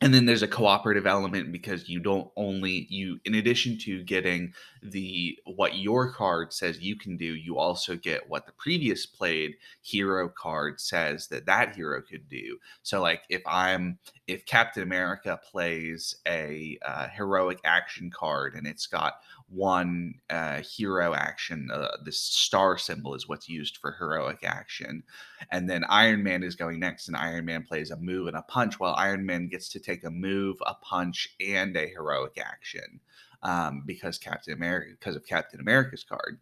And 0.00 0.12
then 0.12 0.26
there's 0.26 0.42
a 0.42 0.48
cooperative 0.48 1.06
element 1.06 1.52
because 1.52 1.88
you 1.88 2.00
don't 2.00 2.28
only 2.36 2.86
you 2.90 3.20
in 3.24 3.36
addition 3.36 3.78
to 3.78 4.02
getting 4.02 4.52
the 4.82 5.38
what 5.44 5.78
your 5.78 6.12
card 6.12 6.52
says 6.52 6.80
you 6.80 6.96
can 6.96 7.16
do 7.16 7.24
you 7.24 7.56
also 7.56 7.96
get 7.96 8.28
what 8.28 8.44
the 8.44 8.52
previous 8.52 9.06
played 9.06 9.54
hero 9.82 10.28
card 10.28 10.80
says 10.80 11.28
that 11.28 11.46
that 11.46 11.76
hero 11.76 12.02
could 12.02 12.28
do. 12.28 12.58
So 12.82 13.00
like 13.00 13.22
if 13.28 13.42
i'm 13.46 13.98
if 14.26 14.44
captain 14.46 14.82
america 14.82 15.38
plays 15.50 16.16
a 16.26 16.76
uh, 16.84 17.08
heroic 17.08 17.60
action 17.64 18.10
card 18.10 18.54
and 18.56 18.66
it's 18.66 18.86
got 18.86 19.20
one 19.54 20.14
uh, 20.30 20.60
hero 20.60 21.14
action. 21.14 21.68
Uh, 21.72 21.88
the 22.04 22.12
star 22.12 22.76
symbol 22.76 23.14
is 23.14 23.28
what's 23.28 23.48
used 23.48 23.76
for 23.76 23.92
heroic 23.92 24.40
action. 24.42 25.02
And 25.50 25.68
then 25.68 25.84
Iron 25.88 26.22
Man 26.22 26.42
is 26.42 26.56
going 26.56 26.80
next, 26.80 27.08
and 27.08 27.16
Iron 27.16 27.44
Man 27.44 27.62
plays 27.62 27.90
a 27.90 27.96
move 27.96 28.26
and 28.28 28.36
a 28.36 28.42
punch, 28.42 28.80
while 28.80 28.94
Iron 28.96 29.24
Man 29.24 29.48
gets 29.48 29.68
to 29.70 29.80
take 29.80 30.04
a 30.04 30.10
move, 30.10 30.56
a 30.66 30.74
punch, 30.74 31.28
and 31.40 31.76
a 31.76 31.86
heroic 31.86 32.38
action 32.38 33.00
um, 33.42 33.82
because 33.86 34.18
Captain 34.18 34.54
America, 34.54 34.90
because 34.98 35.16
of 35.16 35.26
Captain 35.26 35.60
America's 35.60 36.04
card 36.04 36.38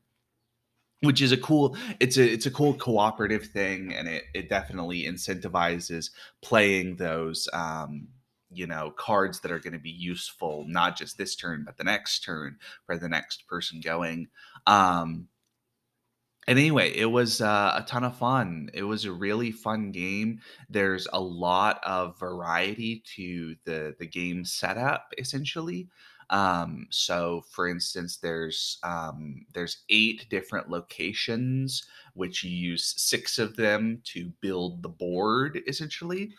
which 1.02 1.20
is 1.20 1.32
a 1.32 1.36
cool 1.36 1.76
it's 2.00 2.16
a 2.16 2.32
it's 2.32 2.46
a 2.46 2.50
cool 2.50 2.74
cooperative 2.74 3.46
thing 3.46 3.92
and 3.92 4.08
it 4.08 4.24
it 4.34 4.48
definitely 4.48 5.02
incentivizes 5.02 6.10
playing 6.40 6.94
those 6.96 7.48
um 7.52 8.06
you 8.54 8.66
know 8.66 8.92
cards 8.96 9.40
that 9.40 9.52
are 9.52 9.58
going 9.58 9.72
to 9.72 9.78
be 9.78 9.90
useful 9.90 10.64
not 10.68 10.96
just 10.96 11.18
this 11.18 11.34
turn 11.36 11.62
but 11.64 11.76
the 11.76 11.84
next 11.84 12.20
turn 12.20 12.56
for 12.86 12.96
the 12.96 13.08
next 13.08 13.46
person 13.46 13.80
going 13.80 14.28
um 14.66 15.28
and 16.48 16.58
anyway 16.58 16.90
it 16.90 17.06
was 17.06 17.40
uh, 17.40 17.72
a 17.76 17.82
ton 17.86 18.04
of 18.04 18.16
fun. 18.16 18.68
It 18.74 18.82
was 18.82 19.04
a 19.04 19.12
really 19.12 19.52
fun 19.52 19.92
game. 19.92 20.40
There's 20.68 21.06
a 21.12 21.20
lot 21.20 21.80
of 21.84 22.18
variety 22.18 23.02
to 23.16 23.54
the 23.64 23.94
the 23.98 24.06
game 24.06 24.44
setup 24.44 25.12
essentially. 25.18 25.88
Um, 26.30 26.86
so, 26.90 27.44
for 27.50 27.68
instance, 27.68 28.16
there's 28.16 28.78
um, 28.82 29.44
there's 29.52 29.82
eight 29.90 30.28
different 30.30 30.70
locations, 30.70 31.84
which 32.14 32.42
you 32.42 32.50
use 32.50 32.94
six 32.96 33.38
of 33.38 33.54
them 33.54 34.00
to 34.04 34.32
build 34.40 34.82
the 34.82 34.88
board, 34.88 35.60
essentially 35.66 36.32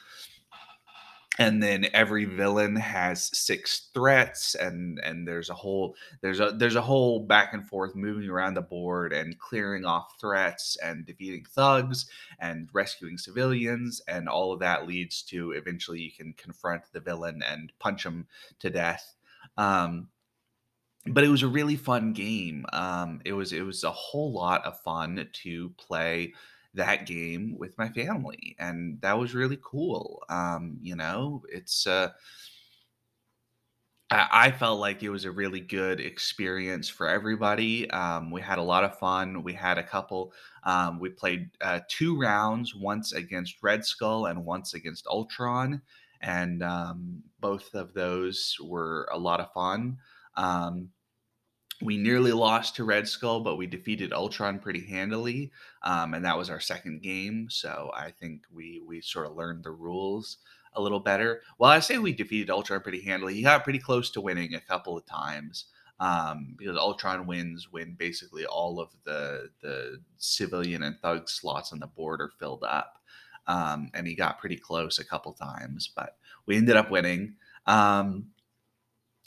and 1.40 1.64
then 1.64 1.88
every 1.94 2.26
villain 2.26 2.76
has 2.76 3.36
six 3.38 3.90
threats 3.94 4.54
and 4.56 5.00
and 5.00 5.28
there's 5.28 5.50
a 5.50 5.54
whole 5.54 5.96
there's 6.22 6.40
a 6.40 6.54
there's 6.58 6.76
a 6.76 6.82
whole 6.82 7.22
back 7.22 7.54
and 7.54 7.68
forth 7.68 7.96
moving 7.96 8.30
around 8.30 8.54
the 8.54 8.62
board 8.62 9.14
and 9.14 9.40
clearing 9.40 9.84
off 9.84 10.14
threats 10.20 10.78
and 10.84 11.06
defeating 11.06 11.46
thugs 11.50 12.06
and 12.40 12.70
rescuing 12.72 13.18
civilians 13.18 14.02
and 14.08 14.30
all 14.30 14.54
of 14.54 14.60
that 14.60 14.88
leads 14.88 15.24
to 15.24 15.52
eventually 15.52 16.00
you 16.00 16.12
can 16.12 16.34
confront 16.34 16.84
the 16.92 17.00
villain 17.00 17.42
and 17.50 17.72
punch 17.80 18.06
him 18.06 18.28
to 18.60 18.70
death. 18.70 19.16
Um, 19.58 20.10
but 21.08 21.24
it 21.24 21.30
was 21.30 21.44
a 21.44 21.48
really 21.48 21.76
fun 21.76 22.14
game. 22.14 22.66
Um, 22.72 23.22
it 23.26 23.34
was 23.34 23.52
it 23.52 23.62
was 23.62 23.84
a 23.84 23.92
whole 23.92 24.32
lot 24.32 24.64
of 24.66 24.80
fun 24.82 25.28
to 25.44 25.70
play 25.72 26.34
that 26.74 27.06
game 27.06 27.56
with 27.58 27.78
my 27.78 27.90
family, 27.90 28.56
and 28.60 29.00
that 29.02 29.18
was 29.18 29.36
really 29.36 29.60
cool. 29.62 30.24
Um, 30.30 30.78
you 30.82 30.96
know, 30.96 31.44
it's 31.50 31.86
uh, 31.86 32.10
I, 34.14 34.52
felt 34.52 34.80
like 34.80 35.02
it 35.02 35.10
was 35.10 35.26
a 35.26 35.32
really 35.32 35.60
good 35.60 36.00
experience 36.00 36.90
for 36.90 37.08
everybody. 37.08 37.90
Um, 37.90 38.32
we 38.32 38.42
had 38.42 38.58
a 38.58 38.64
lot 38.64 38.84
of 38.84 38.98
fun. 39.00 39.44
We 39.44 39.54
had 39.54 39.78
a 39.78 39.84
couple. 39.84 40.34
Um, 40.64 41.00
we 41.00 41.10
played 41.10 41.50
uh, 41.62 41.80
two 41.88 42.18
rounds, 42.20 42.76
once 42.76 43.14
against 43.14 43.64
Red 43.64 43.86
Skull 43.86 44.28
and 44.28 44.46
once 44.46 44.74
against 44.74 45.08
Ultron, 45.08 45.82
and 46.22 46.64
um, 46.64 47.24
both 47.40 47.74
of 47.74 47.94
those 47.94 48.56
were 48.64 49.08
a 49.12 49.18
lot 49.18 49.40
of 49.40 49.52
fun. 49.54 49.98
Um, 50.36 50.90
we 51.84 51.98
nearly 51.98 52.32
lost 52.32 52.76
to 52.76 52.84
Red 52.84 53.08
Skull, 53.08 53.42
but 53.42 53.58
we 53.58 53.68
defeated 53.68 54.14
Ultron 54.14 54.60
pretty 54.60 54.86
handily, 54.86 55.52
um, 55.84 56.14
and 56.14 56.24
that 56.26 56.38
was 56.38 56.50
our 56.50 56.60
second 56.60 57.02
game. 57.02 57.48
So 57.50 57.92
I 57.96 58.12
think 58.12 58.44
we 58.54 58.82
we 58.86 59.02
sort 59.02 59.28
of 59.28 59.36
learned 59.36 59.64
the 59.64 59.72
rules 59.72 60.38
a 60.76 60.82
little 60.82 61.00
better. 61.00 61.42
Well, 61.60 61.70
I 61.70 61.80
say 61.80 61.98
we 61.98 62.14
defeated 62.14 62.50
Ultron 62.50 62.82
pretty 62.82 63.02
handily. 63.02 63.36
He 63.36 63.44
got 63.44 63.64
pretty 63.64 63.80
close 63.80 64.10
to 64.12 64.22
winning 64.22 64.56
a 64.56 64.62
couple 64.62 64.98
of 64.98 65.06
times 65.06 65.66
um, 66.00 66.56
because 66.58 66.78
Ultron 66.78 67.28
wins 67.28 67.68
when 67.72 67.94
basically 67.94 68.46
all 68.46 68.80
of 68.80 68.90
the 69.04 69.50
the 69.62 70.02
civilian 70.18 70.84
and 70.84 71.00
thug 71.00 71.30
slots 71.30 71.72
on 71.72 71.80
the 71.80 71.88
board 71.88 72.22
are 72.22 72.32
filled 72.40 72.64
up, 72.64 73.00
um, 73.48 73.90
and 73.94 74.08
he 74.08 74.16
got 74.16 74.40
pretty 74.40 74.58
close 74.58 75.00
a 75.00 75.06
couple 75.06 75.34
times, 75.34 75.92
but 75.96 76.18
we 76.46 76.58
ended 76.58 76.76
up 76.76 76.92
winning. 76.92 77.36
Um, 77.66 78.28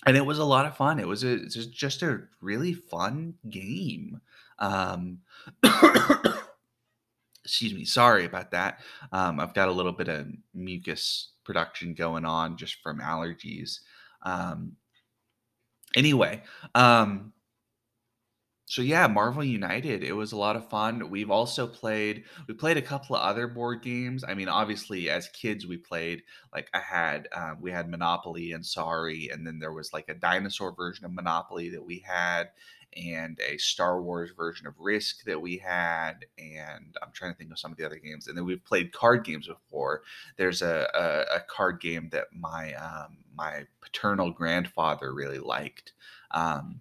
and 0.04 0.16
it 0.16 0.26
was 0.26 0.38
a 0.38 0.44
lot 0.44 0.66
of 0.66 0.76
fun. 0.76 0.98
It 0.98 1.08
was 1.08 1.24
a 1.24 1.46
just 1.46 2.02
a 2.02 2.22
really 2.40 2.74
fun 2.74 3.34
game. 3.48 4.20
Um, 4.58 5.20
excuse 7.44 7.72
me, 7.72 7.84
sorry 7.84 8.24
about 8.24 8.50
that. 8.50 8.80
Um, 9.12 9.40
I've 9.40 9.54
got 9.54 9.68
a 9.68 9.72
little 9.72 9.92
bit 9.92 10.08
of 10.08 10.26
mucus 10.52 11.30
production 11.44 11.94
going 11.94 12.24
on 12.24 12.56
just 12.56 12.82
from 12.82 13.00
allergies. 13.00 13.80
Um, 14.22 14.72
anyway, 15.94 16.42
um, 16.74 17.32
so 18.68 18.82
yeah, 18.82 19.06
Marvel 19.06 19.44
United. 19.44 20.02
It 20.02 20.12
was 20.12 20.32
a 20.32 20.36
lot 20.36 20.56
of 20.56 20.68
fun. 20.68 21.08
We've 21.08 21.30
also 21.30 21.68
played. 21.68 22.24
We 22.48 22.54
played 22.54 22.76
a 22.76 22.82
couple 22.82 23.14
of 23.14 23.22
other 23.22 23.46
board 23.46 23.80
games. 23.80 24.24
I 24.26 24.34
mean, 24.34 24.48
obviously, 24.48 25.08
as 25.08 25.28
kids, 25.28 25.66
we 25.66 25.76
played 25.76 26.24
like 26.52 26.68
I 26.74 26.80
had. 26.80 27.28
Uh, 27.30 27.54
we 27.60 27.70
had 27.70 27.88
Monopoly 27.88 28.50
and 28.50 28.66
Sorry, 28.66 29.30
and 29.32 29.46
then 29.46 29.60
there 29.60 29.72
was 29.72 29.92
like 29.92 30.08
a 30.08 30.14
dinosaur 30.14 30.74
version 30.74 31.04
of 31.04 31.12
Monopoly 31.12 31.68
that 31.70 31.84
we 31.84 32.00
had, 32.04 32.48
and 32.96 33.38
a 33.40 33.56
Star 33.58 34.02
Wars 34.02 34.32
version 34.36 34.66
of 34.66 34.74
Risk 34.80 35.22
that 35.26 35.40
we 35.40 35.58
had. 35.58 36.26
And 36.36 36.96
I'm 37.00 37.12
trying 37.12 37.32
to 37.32 37.38
think 37.38 37.52
of 37.52 37.60
some 37.60 37.70
of 37.70 37.78
the 37.78 37.86
other 37.86 38.00
games. 38.00 38.26
And 38.26 38.36
then 38.36 38.44
we've 38.44 38.64
played 38.64 38.92
card 38.92 39.24
games 39.24 39.46
before. 39.46 40.02
There's 40.38 40.60
a 40.60 40.88
a, 40.92 41.36
a 41.36 41.40
card 41.48 41.80
game 41.80 42.08
that 42.10 42.32
my 42.32 42.74
um, 42.74 43.18
my 43.32 43.66
paternal 43.80 44.32
grandfather 44.32 45.14
really 45.14 45.38
liked. 45.38 45.92
Um, 46.32 46.80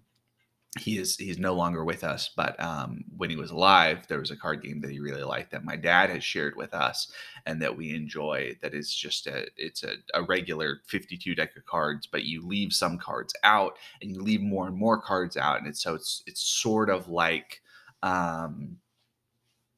he 0.78 0.98
is 0.98 1.16
he's 1.16 1.38
no 1.38 1.54
longer 1.54 1.84
with 1.84 2.04
us 2.04 2.30
but 2.36 2.58
um, 2.62 3.04
when 3.16 3.30
he 3.30 3.36
was 3.36 3.50
alive 3.50 4.06
there 4.08 4.20
was 4.20 4.30
a 4.30 4.36
card 4.36 4.62
game 4.62 4.80
that 4.80 4.90
he 4.90 5.00
really 5.00 5.22
liked 5.22 5.50
that 5.50 5.64
my 5.64 5.76
dad 5.76 6.10
has 6.10 6.24
shared 6.24 6.56
with 6.56 6.74
us 6.74 7.10
and 7.46 7.60
that 7.62 7.76
we 7.76 7.94
enjoy 7.94 8.54
that 8.62 8.74
is 8.74 8.94
just 8.94 9.26
a 9.26 9.46
it's 9.56 9.82
a, 9.82 9.94
a 10.14 10.22
regular 10.22 10.80
52 10.86 11.34
deck 11.34 11.56
of 11.56 11.64
cards 11.66 12.06
but 12.06 12.24
you 12.24 12.46
leave 12.46 12.72
some 12.72 12.98
cards 12.98 13.34
out 13.42 13.76
and 14.02 14.10
you 14.10 14.22
leave 14.22 14.42
more 14.42 14.66
and 14.66 14.76
more 14.76 15.00
cards 15.00 15.36
out 15.36 15.58
and 15.58 15.66
it's 15.66 15.82
so 15.82 15.94
it's 15.94 16.22
it's 16.26 16.40
sort 16.40 16.90
of 16.90 17.08
like 17.08 17.60
um, 18.02 18.76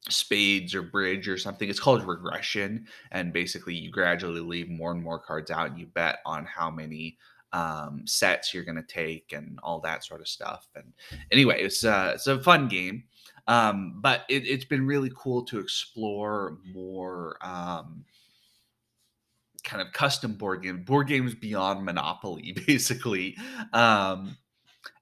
spades 0.07 0.73
or 0.73 0.81
bridge 0.81 1.27
or 1.27 1.37
something. 1.37 1.69
It's 1.69 1.79
called 1.79 2.05
regression 2.05 2.87
and 3.11 3.33
basically 3.33 3.75
you 3.75 3.91
gradually 3.91 4.41
leave 4.41 4.69
more 4.69 4.91
and 4.91 5.01
more 5.01 5.19
cards 5.19 5.51
out 5.51 5.69
and 5.69 5.79
you 5.79 5.87
bet 5.87 6.19
on 6.25 6.45
how 6.45 6.69
many 6.69 7.17
um, 7.53 8.03
sets 8.05 8.53
you're 8.53 8.63
going 8.63 8.75
to 8.75 8.83
take 8.83 9.33
and 9.33 9.59
all 9.63 9.79
that 9.81 10.03
sort 10.03 10.21
of 10.21 10.27
stuff. 10.27 10.67
And 10.75 10.93
anyway, 11.31 11.61
it's 11.61 11.83
uh, 11.83 12.11
it's 12.15 12.27
a 12.27 12.41
fun 12.41 12.67
game, 12.67 13.03
um, 13.47 13.99
but 14.01 14.21
it, 14.29 14.45
has 14.47 14.65
been 14.65 14.85
really 14.85 15.11
cool 15.15 15.43
to 15.45 15.59
explore 15.59 16.57
more 16.73 17.37
um, 17.41 18.05
kind 19.63 19.81
of 19.81 19.91
custom 19.93 20.33
board 20.33 20.63
game 20.63 20.83
board 20.83 21.07
games 21.07 21.35
beyond 21.35 21.83
Monopoly, 21.83 22.55
basically. 22.67 23.35
Um, 23.73 24.37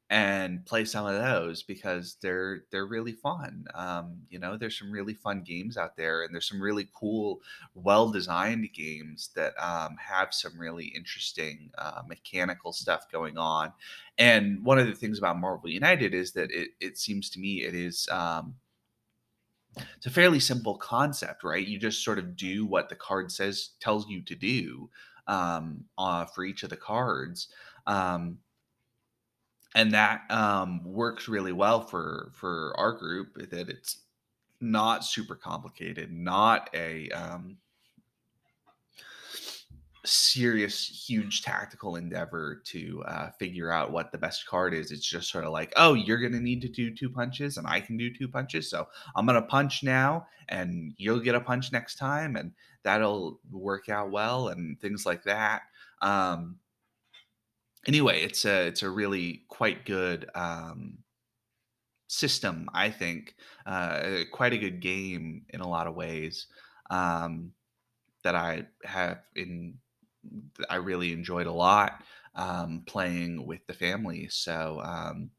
and 0.09 0.65
play 0.65 0.85
some 0.85 1.05
of 1.05 1.21
those 1.21 1.63
because 1.63 2.15
they're 2.21 2.63
they're 2.71 2.85
really 2.85 3.11
fun. 3.11 3.65
Um, 3.73 4.21
you 4.29 4.39
know, 4.39 4.55
there's 4.57 4.77
some 4.77 4.91
really 4.91 5.13
fun 5.13 5.41
games 5.43 5.75
out 5.77 5.97
there, 5.97 6.23
and 6.23 6.33
there's 6.33 6.47
some 6.47 6.61
really 6.61 6.87
cool, 6.93 7.41
well 7.73 8.09
designed 8.09 8.71
games 8.73 9.29
that 9.35 9.53
um, 9.61 9.97
have 9.97 10.33
some 10.33 10.57
really 10.57 10.85
interesting 10.85 11.71
uh, 11.77 12.03
mechanical 12.07 12.71
stuff 12.71 13.11
going 13.11 13.37
on. 13.37 13.73
And 14.17 14.63
one 14.63 14.79
of 14.79 14.87
the 14.87 14.95
things 14.95 15.17
about 15.17 15.39
Marvel 15.39 15.69
United 15.69 16.13
is 16.13 16.31
that 16.33 16.51
it 16.51 16.69
it 16.79 16.97
seems 16.97 17.29
to 17.31 17.39
me 17.39 17.63
it 17.63 17.75
is. 17.75 18.07
Um, 18.09 18.55
it's 19.95 20.05
a 20.07 20.11
fairly 20.11 20.39
simple 20.39 20.75
concept, 20.77 21.43
right? 21.43 21.65
You 21.65 21.77
just 21.77 22.03
sort 22.03 22.17
of 22.19 22.35
do 22.35 22.65
what 22.65 22.89
the 22.89 22.95
card 22.95 23.31
says 23.31 23.71
tells 23.79 24.07
you 24.07 24.21
to 24.23 24.35
do 24.35 24.89
um, 25.27 25.85
uh, 25.97 26.25
for 26.25 26.43
each 26.45 26.63
of 26.63 26.69
the 26.69 26.77
cards. 26.77 27.49
And 29.75 29.91
that 29.91 30.29
um, 30.29 30.81
works 30.83 31.27
really 31.27 31.51
well 31.51 31.81
for 31.81 32.31
for 32.33 32.73
our 32.77 32.93
group 32.93 33.35
that 33.51 33.69
it's 33.69 33.99
not 34.59 35.05
super 35.05 35.35
complicated 35.35 36.11
not 36.11 36.67
a 36.73 37.09
um, 37.11 37.57
serious 40.03 41.07
huge 41.07 41.43
tactical 41.43 41.97
endeavor 41.97 42.61
to 42.65 43.03
uh, 43.05 43.29
figure 43.37 43.71
out 43.71 43.91
what 43.91 44.11
the 44.11 44.17
best 44.17 44.47
card 44.47 44.73
is. 44.73 44.91
It's 44.91 45.07
just 45.07 45.29
sort 45.29 45.45
of 45.45 45.51
like 45.51 45.73
oh 45.75 45.93
you're 45.93 46.19
gonna 46.19 46.39
need 46.39 46.61
to 46.61 46.69
do 46.69 46.95
two 46.95 47.09
punches 47.09 47.57
and 47.57 47.67
i 47.67 47.79
can 47.79 47.97
do 47.97 48.11
two 48.11 48.27
punches 48.27 48.69
so 48.69 48.87
i'm 49.15 49.25
gonna 49.25 49.41
punch 49.41 49.83
now 49.83 50.25
and 50.49 50.93
you'll 50.97 51.19
get 51.19 51.35
a 51.35 51.41
punch 51.41 51.71
next 51.71 51.97
time 51.97 52.35
and 52.35 52.51
that'll 52.87 53.37
work 53.51 53.89
out 53.89 54.11
well 54.11 54.47
and 54.47 54.79
things 54.79 55.05
like 55.05 55.21
that. 55.23 55.63
Um, 56.01 56.55
anyway, 57.85 58.21
it's 58.21 58.45
a 58.45 58.67
it's 58.67 58.83
a 58.83 58.89
really 58.89 59.43
quite 59.49 59.85
good 59.85 60.29
um, 60.35 60.99
system, 62.07 62.69
I 62.73 62.89
think. 62.89 63.35
Uh, 63.65 64.19
quite 64.31 64.53
a 64.53 64.57
good 64.57 64.79
game 64.79 65.45
in 65.49 65.59
a 65.59 65.67
lot 65.67 65.87
of 65.87 65.95
ways 65.95 66.47
um, 66.89 67.51
that 68.23 68.35
I 68.35 68.65
have 68.83 69.19
in. 69.35 69.75
I 70.69 70.75
really 70.75 71.13
enjoyed 71.13 71.47
a 71.47 71.51
lot 71.51 72.03
um, 72.35 72.83
playing 72.85 73.45
with 73.45 73.65
the 73.67 73.73
family. 73.73 74.27
So, 74.29 74.81
um, 74.83 75.29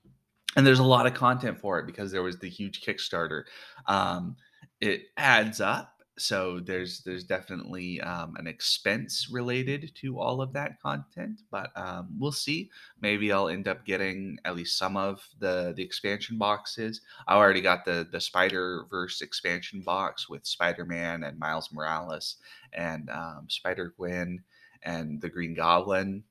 and 0.56 0.66
there's 0.66 0.78
a 0.78 0.84
lot 0.84 1.06
of 1.06 1.14
content 1.14 1.60
for 1.60 1.78
it 1.78 1.86
because 1.86 2.10
there 2.10 2.22
was 2.22 2.38
the 2.38 2.48
huge 2.48 2.82
Kickstarter. 2.82 3.44
Um, 3.86 4.36
it 4.80 5.02
adds 5.16 5.60
up 5.60 5.97
so 6.18 6.60
there's 6.60 7.00
there's 7.00 7.24
definitely 7.24 8.00
um, 8.00 8.36
an 8.36 8.46
expense 8.46 9.28
related 9.30 9.92
to 9.94 10.18
all 10.18 10.42
of 10.42 10.52
that 10.52 10.80
content 10.82 11.42
but 11.50 11.70
um, 11.76 12.08
we'll 12.18 12.32
see. 12.32 12.70
Maybe 13.00 13.32
i'll 13.32 13.48
end 13.48 13.68
up 13.68 13.84
getting 13.86 14.38
at 14.44 14.56
least 14.56 14.76
some 14.76 14.96
of 14.96 15.26
the 15.38 15.72
the 15.76 15.82
expansion 15.82 16.38
boxes. 16.38 17.00
I 17.26 17.36
already 17.36 17.60
got 17.60 17.84
the 17.84 18.06
the 18.10 18.20
spider 18.20 18.86
verse 18.90 19.20
expansion 19.22 19.80
box 19.82 20.28
with 20.28 20.46
spider-man 20.46 21.24
and 21.24 21.38
miles 21.38 21.72
morales 21.72 22.36
and 22.72 23.08
um, 23.10 23.46
spider 23.48 23.94
gwen 23.96 24.42
and 24.82 25.20
the 25.20 25.28
green 25.28 25.54
goblin. 25.54 26.24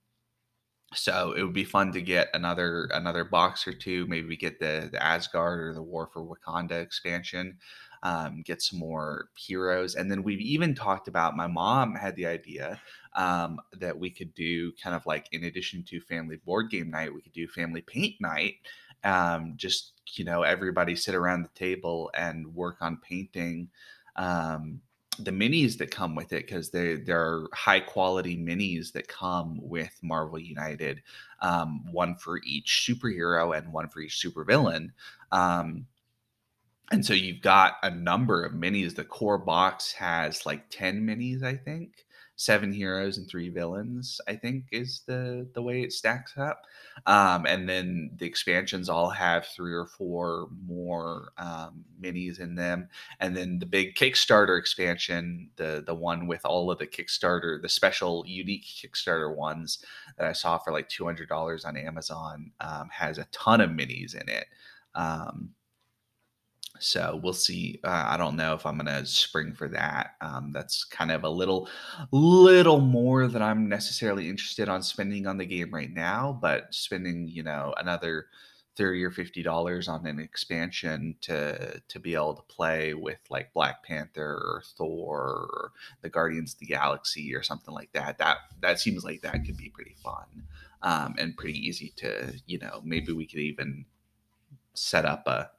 So 0.94 1.34
it 1.34 1.44
would 1.44 1.54
be 1.54 1.66
fun 1.66 1.92
to 1.94 2.02
get 2.02 2.30
another 2.34 2.90
another 2.94 3.26
box 3.26 3.68
or 3.68 3.74
two. 3.74 4.08
Maybe 4.08 4.28
we 4.28 4.38
get 4.38 4.60
the 4.60 4.90
the 4.92 5.04
asgard 5.04 5.60
or 5.60 5.74
the 5.74 5.82
war 5.82 6.10
for 6.14 6.24
wakanda 6.24 6.82
expansion 6.82 7.58
um, 8.04 8.42
get 8.44 8.62
some 8.62 8.80
more 8.80 9.30
heroes. 9.36 9.96
And 9.96 10.10
then 10.10 10.24
we've 10.24 10.42
even 10.42 10.76
talked 10.76 11.08
about 11.08 11.36
my 11.36 11.48
mom 11.48 11.96
had 11.96 12.16
the 12.16 12.28
idea 12.28 12.80
um, 13.16 13.60
that 13.80 13.98
we 13.98 14.10
could 14.10 14.34
do 14.34 14.72
kind 14.74 14.96
of 14.96 15.06
like 15.06 15.28
in 15.32 15.46
addition 15.46 15.84
to 15.84 16.00
family 16.00 16.38
board 16.38 16.70
game 16.70 16.92
night, 16.92 17.14
we 17.14 17.22
could 17.22 17.34
do 17.34 17.48
family 17.48 17.82
paint 17.82 18.16
night. 18.20 18.56
Um, 19.04 19.54
just 19.56 19.94
you 20.16 20.24
know, 20.26 20.44
everybody 20.44 20.96
sit 20.96 21.16
around 21.16 21.44
the 21.44 21.60
table 21.60 22.10
and 22.14 22.54
work 22.56 22.78
on 22.82 22.98
painting 22.98 23.70
um, 24.16 24.82
the 25.20 25.32
minis 25.32 25.78
that 25.78 25.92
come 25.92 26.16
with 26.16 26.32
it 26.32 26.46
because 26.46 26.70
they 26.70 26.96
they're 26.96 27.46
high 27.54 27.80
quality 27.80 28.38
minis 28.38 28.92
that 28.92 29.08
come 29.08 29.60
with 29.62 29.98
Marvel 30.02 30.40
United, 30.40 31.02
um, 31.42 31.92
one 31.92 32.16
for 32.16 32.40
each 32.46 32.88
superhero 32.88 33.58
and 33.58 33.72
one 33.72 33.88
for 33.88 34.00
each 34.02 34.24
supervillain. 34.24 34.90
Um, 35.32 35.88
and 36.92 37.06
so 37.06 37.14
you've 37.14 37.42
got 37.42 37.74
a 37.84 37.92
number 37.92 38.44
of 38.44 38.54
minis. 38.54 38.96
The 38.96 39.04
core 39.04 39.38
box 39.38 39.92
has 39.94 40.46
like 40.46 40.70
10 40.70 41.02
minis, 41.02 41.44
I 41.44 41.56
think. 41.56 42.06
Seven 42.40 42.72
heroes 42.72 43.18
and 43.18 43.28
three 43.28 43.50
villains, 43.50 44.22
I 44.28 44.36
think, 44.36 44.66
is 44.72 45.02
the 45.08 45.48
the 45.56 45.62
way 45.62 45.82
it 45.82 45.92
stacks 45.92 46.38
up. 46.38 46.66
Um, 47.08 47.48
and 47.48 47.68
then 47.68 48.12
the 48.16 48.28
expansions 48.28 48.90
all 48.90 49.10
have 49.10 49.48
three 49.48 49.74
or 49.74 49.88
four 49.88 50.48
more 50.68 51.32
um, 51.40 51.84
minis 52.00 52.40
in 52.40 52.54
them. 52.54 52.90
And 53.20 53.36
then 53.36 53.58
the 53.58 53.66
big 53.66 53.96
Kickstarter 53.96 54.60
expansion, 54.60 55.50
the 55.56 55.84
the 55.84 55.96
one 55.96 56.28
with 56.28 56.46
all 56.46 56.70
of 56.70 56.78
the 56.78 56.86
Kickstarter, 56.86 57.60
the 57.60 57.70
special 57.70 58.24
unique 58.28 58.66
Kickstarter 58.66 59.36
ones 59.36 59.80
that 60.20 60.28
I 60.28 60.34
saw 60.34 60.60
for 60.60 60.72
like 60.72 60.90
two 60.90 61.06
hundred 61.06 61.30
dollars 61.30 61.66
on 61.66 61.76
Amazon, 61.76 62.52
um, 62.60 62.90
has 62.92 63.18
a 63.18 63.26
ton 63.32 63.62
of 63.62 63.72
minis 63.72 64.14
in 64.14 64.30
it. 64.30 64.46
Um, 64.94 65.56
so 66.80 67.20
we'll 67.24 67.34
see. 67.34 67.80
Uh, 67.84 68.06
I 68.08 68.18
don't 68.18 68.36
know 68.36 68.54
if 68.54 68.66
I'm 68.66 68.78
gonna 68.78 69.06
spring 69.06 69.54
for 69.54 69.68
that. 69.70 70.16
Um, 70.22 70.52
that's 70.54 70.84
kind 70.84 71.12
of 71.12 71.24
a 71.24 71.30
little, 71.30 71.70
little 72.12 72.80
more 72.80 73.28
than 73.28 73.42
I'm 73.42 73.70
necessarily 73.70 74.30
interested 74.30 74.70
on 74.70 74.84
spending 74.84 75.28
on 75.28 75.38
the 75.38 75.46
game 75.46 75.74
right 75.74 75.92
now. 75.92 76.38
But 76.42 76.74
spending, 76.74 77.28
you 77.28 77.44
know, 77.44 77.74
another 77.78 78.28
thirty 78.76 79.04
or 79.04 79.12
fifty 79.12 79.42
dollars 79.44 79.88
on 79.88 80.06
an 80.06 80.20
expansion 80.20 81.16
to 81.22 81.82
to 81.88 82.00
be 82.00 82.16
able 82.16 82.36
to 82.36 82.44
play 82.44 82.94
with 82.94 83.20
like 83.30 83.54
Black 83.54 83.84
Panther 83.84 84.34
or 84.34 84.64
Thor 84.78 85.20
or 85.20 85.72
the 86.02 86.10
Guardians 86.10 86.54
of 86.54 86.60
the 86.60 86.68
Galaxy 86.68 87.34
or 87.36 87.44
something 87.44 87.74
like 87.74 87.92
that. 87.94 88.18
That 88.20 88.38
that 88.62 88.80
seems 88.80 89.04
like 89.04 89.22
that 89.22 89.46
could 89.46 89.58
be 89.58 89.70
pretty 89.70 89.96
fun 90.04 90.48
um, 90.82 91.16
and 91.18 91.36
pretty 91.36 91.58
easy 91.60 91.94
to, 91.98 92.34
you 92.46 92.60
know, 92.60 92.82
maybe 92.84 93.12
we 93.12 93.26
could 93.26 93.40
even 93.40 93.86
set 94.74 95.06
up 95.06 95.28
a 95.28 95.50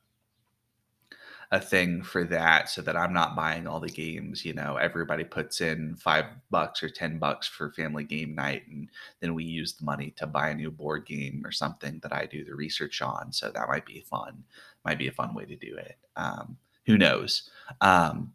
a 1.51 1.61
thing 1.61 2.03
for 2.03 2.25
that 2.25 2.69
so 2.69 2.83
that 2.83 2.97
I'm 2.97 3.13
not 3.13 3.35
buying 3.35 3.67
all 3.67 3.81
the 3.81 3.89
games. 3.89 4.45
You 4.45 4.53
know, 4.53 4.77
everybody 4.77 5.25
puts 5.25 5.61
in 5.63 5.97
five 5.97 6.27
bucks 6.51 6.83
or 6.83 6.91
10 6.91 7.19
bucks 7.19 7.47
for 7.47 7.73
family 7.73 8.05
game 8.05 8.35
night, 8.35 8.65
and 8.69 8.89
then 9.21 9.35
we 9.35 9.45
use 9.45 9.73
the 9.73 9.85
money 9.85 10.13
to 10.17 10.27
buy 10.27 10.51
a 10.51 10.55
new 10.55 10.71
board 10.71 11.07
game 11.07 11.43
or 11.45 11.53
something 11.53 12.01
that 12.03 12.13
I 12.13 12.27
do 12.27 12.45
the 12.45 12.55
research 12.55 13.01
on. 13.01 13.33
So 13.33 13.51
that 13.51 13.69
might 13.69 13.87
be 13.87 14.01
fun, 14.01 14.45
might 14.85 14.99
be 14.99 15.09
a 15.09 15.13
fun 15.13 15.35
way 15.35 15.47
to 15.47 15.57
do 15.57 15.77
it. 15.77 15.97
Um, 16.17 16.59
who 16.85 16.99
knows? 16.99 17.49
Um, 17.81 18.35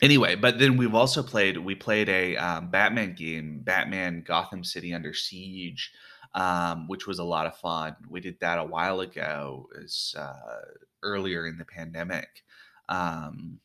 anyway, 0.00 0.36
but 0.36 0.58
then 0.58 0.78
we've 0.78 0.94
also 0.94 1.22
played, 1.22 1.58
we 1.58 1.74
played 1.74 2.08
a 2.08 2.36
um, 2.36 2.70
Batman 2.70 3.14
game, 3.14 3.60
Batman 3.62 4.24
Gotham 4.26 4.64
City 4.64 4.94
Under 4.94 5.12
Siege. 5.12 5.92
Um, 6.34 6.88
which 6.88 7.06
was 7.06 7.20
a 7.20 7.24
lot 7.24 7.46
of 7.46 7.56
fun. 7.56 7.94
We 8.08 8.20
did 8.20 8.40
that 8.40 8.58
a 8.58 8.64
while 8.64 9.00
ago. 9.00 9.68
Is 9.76 10.14
uh, 10.18 10.34
earlier 11.04 11.46
in 11.46 11.58
the 11.58 11.64
pandemic. 11.64 12.42
Um, 12.88 13.60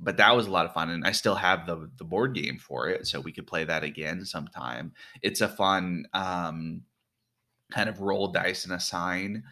but 0.00 0.16
that 0.16 0.34
was 0.34 0.46
a 0.46 0.50
lot 0.50 0.64
of 0.64 0.72
fun, 0.72 0.90
and 0.90 1.04
I 1.04 1.12
still 1.12 1.34
have 1.34 1.66
the 1.66 1.90
the 1.98 2.04
board 2.04 2.34
game 2.34 2.58
for 2.58 2.88
it, 2.88 3.06
so 3.06 3.20
we 3.20 3.32
could 3.32 3.46
play 3.46 3.64
that 3.64 3.84
again 3.84 4.24
sometime. 4.24 4.92
It's 5.22 5.42
a 5.42 5.48
fun 5.48 6.06
um, 6.14 6.82
kind 7.70 7.88
of 7.88 8.00
roll 8.00 8.28
dice 8.28 8.64
and 8.64 8.72
assign 8.72 9.44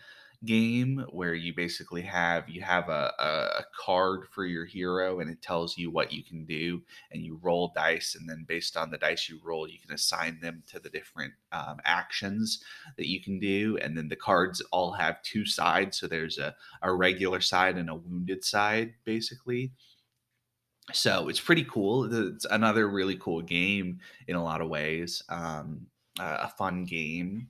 game 0.45 1.05
where 1.11 1.34
you 1.34 1.53
basically 1.53 2.03
have 2.03 2.49
you 2.49 2.61
have 2.61 2.89
a, 2.89 3.12
a, 3.18 3.64
card 3.76 4.24
for 4.30 4.45
your 4.45 4.64
hero 4.64 5.18
and 5.18 5.28
it 5.28 5.43
tells 5.43 5.76
you 5.76 5.91
what 5.91 6.12
you 6.12 6.22
can 6.22 6.45
do 6.45 6.80
and 7.11 7.24
you 7.24 7.41
roll 7.43 7.72
dice 7.74 8.14
and 8.14 8.28
then 8.28 8.45
based 8.47 8.76
on 8.76 8.89
the 8.91 8.99
dice 8.99 9.28
you 9.28 9.41
roll 9.43 9.68
you 9.68 9.78
can 9.80 9.93
assign 9.93 10.39
them 10.41 10.62
to 10.68 10.78
the 10.78 10.91
different 10.91 11.32
um, 11.51 11.78
actions 11.84 12.62
that 12.97 13.09
you 13.09 13.20
can 13.20 13.41
do 13.41 13.78
and 13.82 13.97
then 13.97 14.09
the 14.09 14.14
cards 14.14 14.62
all 14.70 14.93
have 14.93 15.20
two 15.22 15.45
sides. 15.45 15.99
So 15.99 16.07
there's 16.07 16.39
a, 16.39 16.55
a 16.82 16.95
regular 16.95 17.41
side 17.41 17.76
and 17.76 17.91
a 17.91 17.95
wounded 17.97 18.45
side 18.45 18.95
basically. 19.05 19.72
So 20.93 21.28
it's 21.28 21.41
pretty 21.41 21.64
cool. 21.64 22.12
It's 22.34 22.47
another 22.49 22.89
really 22.89 23.16
cool 23.16 23.43
game 23.43 23.99
in 24.28 24.36
a 24.36 24.43
lot 24.43 24.61
of 24.61 24.68
ways 24.68 25.22
um, 25.28 25.86
a 26.20 26.49
fun 26.49 26.84
game 26.84 27.49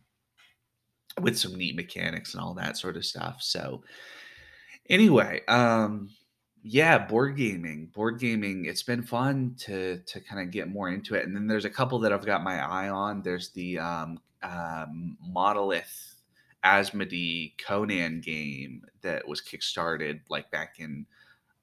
with 1.21 1.39
some 1.39 1.57
neat 1.57 1.77
mechanics 1.77 2.35
and 2.35 2.43
all 2.43 2.55
that 2.55 2.77
sort 2.77 2.97
of 2.97 3.05
stuff. 3.05 3.43
So 3.43 3.83
anyway, 4.89 5.43
um 5.49 6.11
yeah, 6.62 6.99
board 6.99 7.37
gaming. 7.37 7.87
Board 7.95 8.19
gaming, 8.19 8.64
it's 8.66 8.83
been 8.83 9.03
fun 9.03 9.55
to 9.61 9.99
to 10.07 10.21
kind 10.21 10.43
of 10.43 10.51
get 10.51 10.69
more 10.69 10.91
into 10.91 11.14
it. 11.14 11.27
And 11.27 11.35
then 11.35 11.47
there's 11.47 11.64
a 11.64 11.71
couple 11.71 11.99
that 12.01 12.12
I've 12.12 12.27
got 12.27 12.43
my 12.43 12.59
eye 12.59 12.89
on. 12.89 13.23
There's 13.23 13.51
the 13.51 13.79
um, 13.79 14.21
um 14.43 15.16
Monolith 15.21 16.16
Asmodee 16.64 17.55
Conan 17.59 18.21
game 18.21 18.85
that 19.03 19.27
was 19.27 19.41
kickstarted 19.41 20.21
like 20.29 20.51
back 20.51 20.77
in 20.79 21.07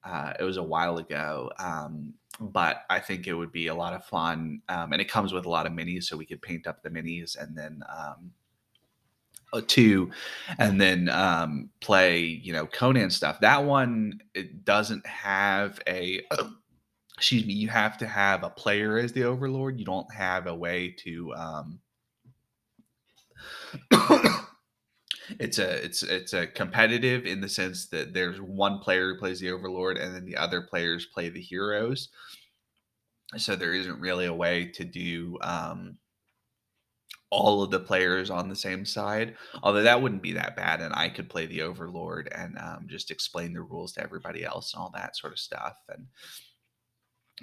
uh, 0.04 0.32
it 0.38 0.44
was 0.44 0.56
a 0.56 0.62
while 0.62 0.98
ago. 0.98 1.50
Um, 1.58 2.14
but 2.38 2.84
I 2.90 3.00
think 3.00 3.26
it 3.26 3.34
would 3.34 3.52
be 3.52 3.66
a 3.68 3.74
lot 3.74 3.92
of 3.92 4.04
fun. 4.04 4.62
Um, 4.68 4.92
and 4.92 5.00
it 5.00 5.10
comes 5.10 5.32
with 5.32 5.46
a 5.46 5.50
lot 5.50 5.66
of 5.66 5.72
minis, 5.72 6.04
so 6.04 6.16
we 6.16 6.26
could 6.26 6.42
paint 6.42 6.66
up 6.66 6.82
the 6.82 6.90
minis 6.90 7.36
and 7.36 7.56
then 7.56 7.82
um, 7.88 7.98
uh, 7.98 8.18
two 9.66 10.10
and 10.58 10.80
then 10.80 11.08
um, 11.08 11.70
play 11.80 12.20
you 12.20 12.52
know 12.52 12.66
conan 12.66 13.10
stuff. 13.10 13.40
That 13.40 13.64
one 13.64 14.20
it 14.34 14.64
doesn't 14.64 15.06
have 15.06 15.80
a 15.88 16.22
excuse 17.16 17.46
me 17.46 17.54
you 17.54 17.68
have 17.68 17.96
to 17.98 18.06
have 18.06 18.42
a 18.42 18.50
player 18.50 18.98
as 18.98 19.12
the 19.12 19.24
overlord. 19.24 19.78
You 19.78 19.86
don't 19.86 20.12
have 20.12 20.46
a 20.46 20.54
way 20.54 20.94
to 21.04 21.34
um, 21.34 21.80
it's 25.38 25.58
a 25.58 25.84
it's 25.84 26.02
it's 26.02 26.32
a 26.32 26.46
competitive 26.46 27.26
in 27.26 27.40
the 27.40 27.48
sense 27.48 27.86
that 27.86 28.14
there's 28.14 28.40
one 28.40 28.78
player 28.78 29.12
who 29.12 29.18
plays 29.18 29.40
the 29.40 29.50
overlord 29.50 29.96
and 29.96 30.14
then 30.14 30.24
the 30.24 30.36
other 30.36 30.62
players 30.62 31.06
play 31.06 31.28
the 31.28 31.40
heroes. 31.40 32.08
So 33.36 33.56
there 33.56 33.74
isn't 33.74 34.00
really 34.00 34.26
a 34.26 34.34
way 34.34 34.66
to 34.66 34.84
do 34.84 35.36
um, 35.42 35.98
all 37.30 37.62
of 37.62 37.70
the 37.70 37.80
players 37.80 38.30
on 38.30 38.48
the 38.48 38.56
same 38.56 38.84
side. 38.84 39.34
Although 39.62 39.82
that 39.82 40.00
wouldn't 40.00 40.22
be 40.22 40.32
that 40.32 40.56
bad, 40.56 40.80
and 40.80 40.94
I 40.94 41.08
could 41.08 41.28
play 41.28 41.46
the 41.46 41.62
Overlord 41.62 42.32
and 42.34 42.56
um, 42.58 42.86
just 42.88 43.10
explain 43.10 43.52
the 43.52 43.62
rules 43.62 43.92
to 43.92 44.02
everybody 44.02 44.44
else 44.44 44.72
and 44.72 44.80
all 44.80 44.92
that 44.94 45.16
sort 45.16 45.32
of 45.32 45.38
stuff. 45.38 45.76
And 45.88 46.06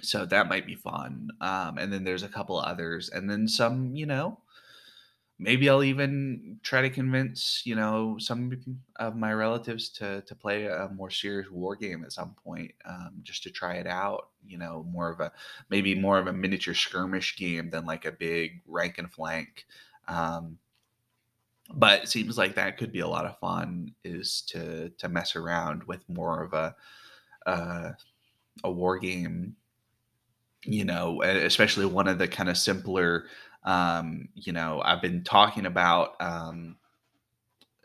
so 0.01 0.25
that 0.25 0.49
might 0.49 0.65
be 0.65 0.75
fun. 0.75 1.29
Um, 1.41 1.77
and 1.77 1.91
then 1.91 2.03
there's 2.03 2.23
a 2.23 2.29
couple 2.29 2.57
others, 2.57 3.09
and 3.09 3.29
then 3.29 3.47
some, 3.47 3.95
you 3.95 4.05
know, 4.05 4.39
maybe 5.39 5.69
I'll 5.69 5.83
even 5.83 6.59
try 6.63 6.81
to 6.81 6.89
convince 6.89 7.63
you 7.65 7.75
know 7.75 8.17
some 8.19 8.51
of 8.97 9.15
my 9.15 9.33
relatives 9.33 9.89
to 9.91 10.21
to 10.21 10.35
play 10.35 10.65
a 10.65 10.89
more 10.93 11.09
serious 11.09 11.49
war 11.49 11.75
game 11.75 12.03
at 12.03 12.13
some 12.13 12.35
point, 12.43 12.73
um, 12.85 13.19
just 13.23 13.43
to 13.43 13.51
try 13.51 13.75
it 13.75 13.87
out. 13.87 14.29
You 14.45 14.57
know, 14.57 14.83
more 14.89 15.11
of 15.11 15.19
a 15.19 15.31
maybe 15.69 15.95
more 15.95 16.19
of 16.19 16.27
a 16.27 16.33
miniature 16.33 16.73
skirmish 16.73 17.37
game 17.37 17.69
than 17.69 17.85
like 17.85 18.05
a 18.05 18.11
big 18.11 18.61
rank 18.67 18.97
and 18.97 19.11
flank. 19.11 19.65
Um, 20.07 20.59
but 21.73 22.03
it 22.03 22.09
seems 22.09 22.37
like 22.37 22.55
that 22.55 22.77
could 22.77 22.91
be 22.91 22.99
a 22.99 23.07
lot 23.07 23.25
of 23.25 23.39
fun. 23.39 23.95
Is 24.03 24.41
to 24.49 24.89
to 24.89 25.09
mess 25.09 25.35
around 25.35 25.83
with 25.85 26.07
more 26.09 26.43
of 26.43 26.53
a 26.53 26.75
uh, 27.45 27.91
a 28.63 28.71
war 28.71 28.99
game. 28.99 29.55
You 30.65 30.85
know, 30.85 31.21
especially 31.23 31.85
one 31.85 32.07
of 32.07 32.17
the 32.17 32.27
kind 32.27 32.47
of 32.47 32.57
simpler 32.57 33.25
um, 33.65 34.29
you 34.35 34.53
know, 34.53 34.81
I've 34.83 35.01
been 35.01 35.23
talking 35.23 35.65
about 35.65 36.15
um, 36.19 36.77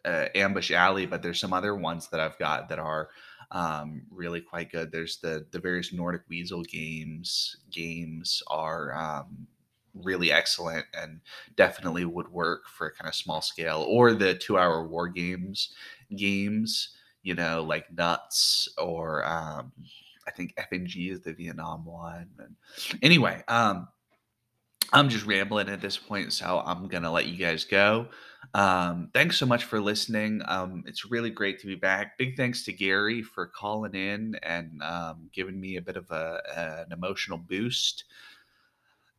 uh, 0.04 0.26
Ambush 0.34 0.70
Alley, 0.70 1.06
but 1.06 1.22
there's 1.22 1.40
some 1.40 1.52
other 1.52 1.74
ones 1.74 2.08
that 2.08 2.20
I've 2.20 2.38
got 2.38 2.68
that 2.68 2.78
are 2.78 3.10
um, 3.50 4.02
really 4.10 4.40
quite 4.40 4.70
good. 4.70 4.92
There's 4.92 5.18
the 5.18 5.46
the 5.50 5.58
various 5.58 5.92
Nordic 5.92 6.22
Weasel 6.28 6.62
games. 6.62 7.56
Games 7.70 8.42
are 8.48 8.94
um, 8.94 9.46
really 9.94 10.30
excellent 10.30 10.84
and 10.94 11.20
definitely 11.56 12.04
would 12.04 12.28
work 12.28 12.68
for 12.68 12.92
kind 12.98 13.08
of 13.08 13.14
small 13.14 13.40
scale. 13.40 13.84
Or 13.88 14.12
the 14.12 14.34
Two 14.34 14.58
Hour 14.58 14.86
Wargames 14.88 15.68
games, 16.16 16.90
you 17.22 17.34
know, 17.34 17.62
like 17.62 17.92
Nuts 17.92 18.68
or 18.78 19.24
um, 19.26 19.72
I 20.26 20.30
think 20.30 20.54
FNG 20.56 21.10
is 21.10 21.20
the 21.20 21.32
Vietnam 21.32 21.84
one. 21.84 22.28
And 22.38 22.56
anyway, 23.02 23.42
um, 23.48 23.88
I'm 24.92 25.08
just 25.08 25.26
rambling 25.26 25.68
at 25.68 25.80
this 25.80 25.96
point, 25.98 26.32
so 26.32 26.62
I'm 26.64 26.88
gonna 26.88 27.10
let 27.10 27.26
you 27.26 27.36
guys 27.36 27.64
go. 27.64 28.08
Um, 28.54 29.10
thanks 29.12 29.36
so 29.36 29.44
much 29.46 29.64
for 29.64 29.80
listening. 29.80 30.40
Um, 30.46 30.84
it's 30.86 31.10
really 31.10 31.30
great 31.30 31.58
to 31.60 31.66
be 31.66 31.74
back. 31.74 32.16
Big 32.16 32.36
thanks 32.36 32.64
to 32.64 32.72
Gary 32.72 33.22
for 33.22 33.46
calling 33.46 33.94
in 33.94 34.36
and 34.42 34.82
um, 34.82 35.28
giving 35.32 35.60
me 35.60 35.76
a 35.76 35.82
bit 35.82 35.96
of 35.96 36.10
a, 36.10 36.40
an 36.56 36.92
emotional 36.92 37.38
boost 37.38 38.04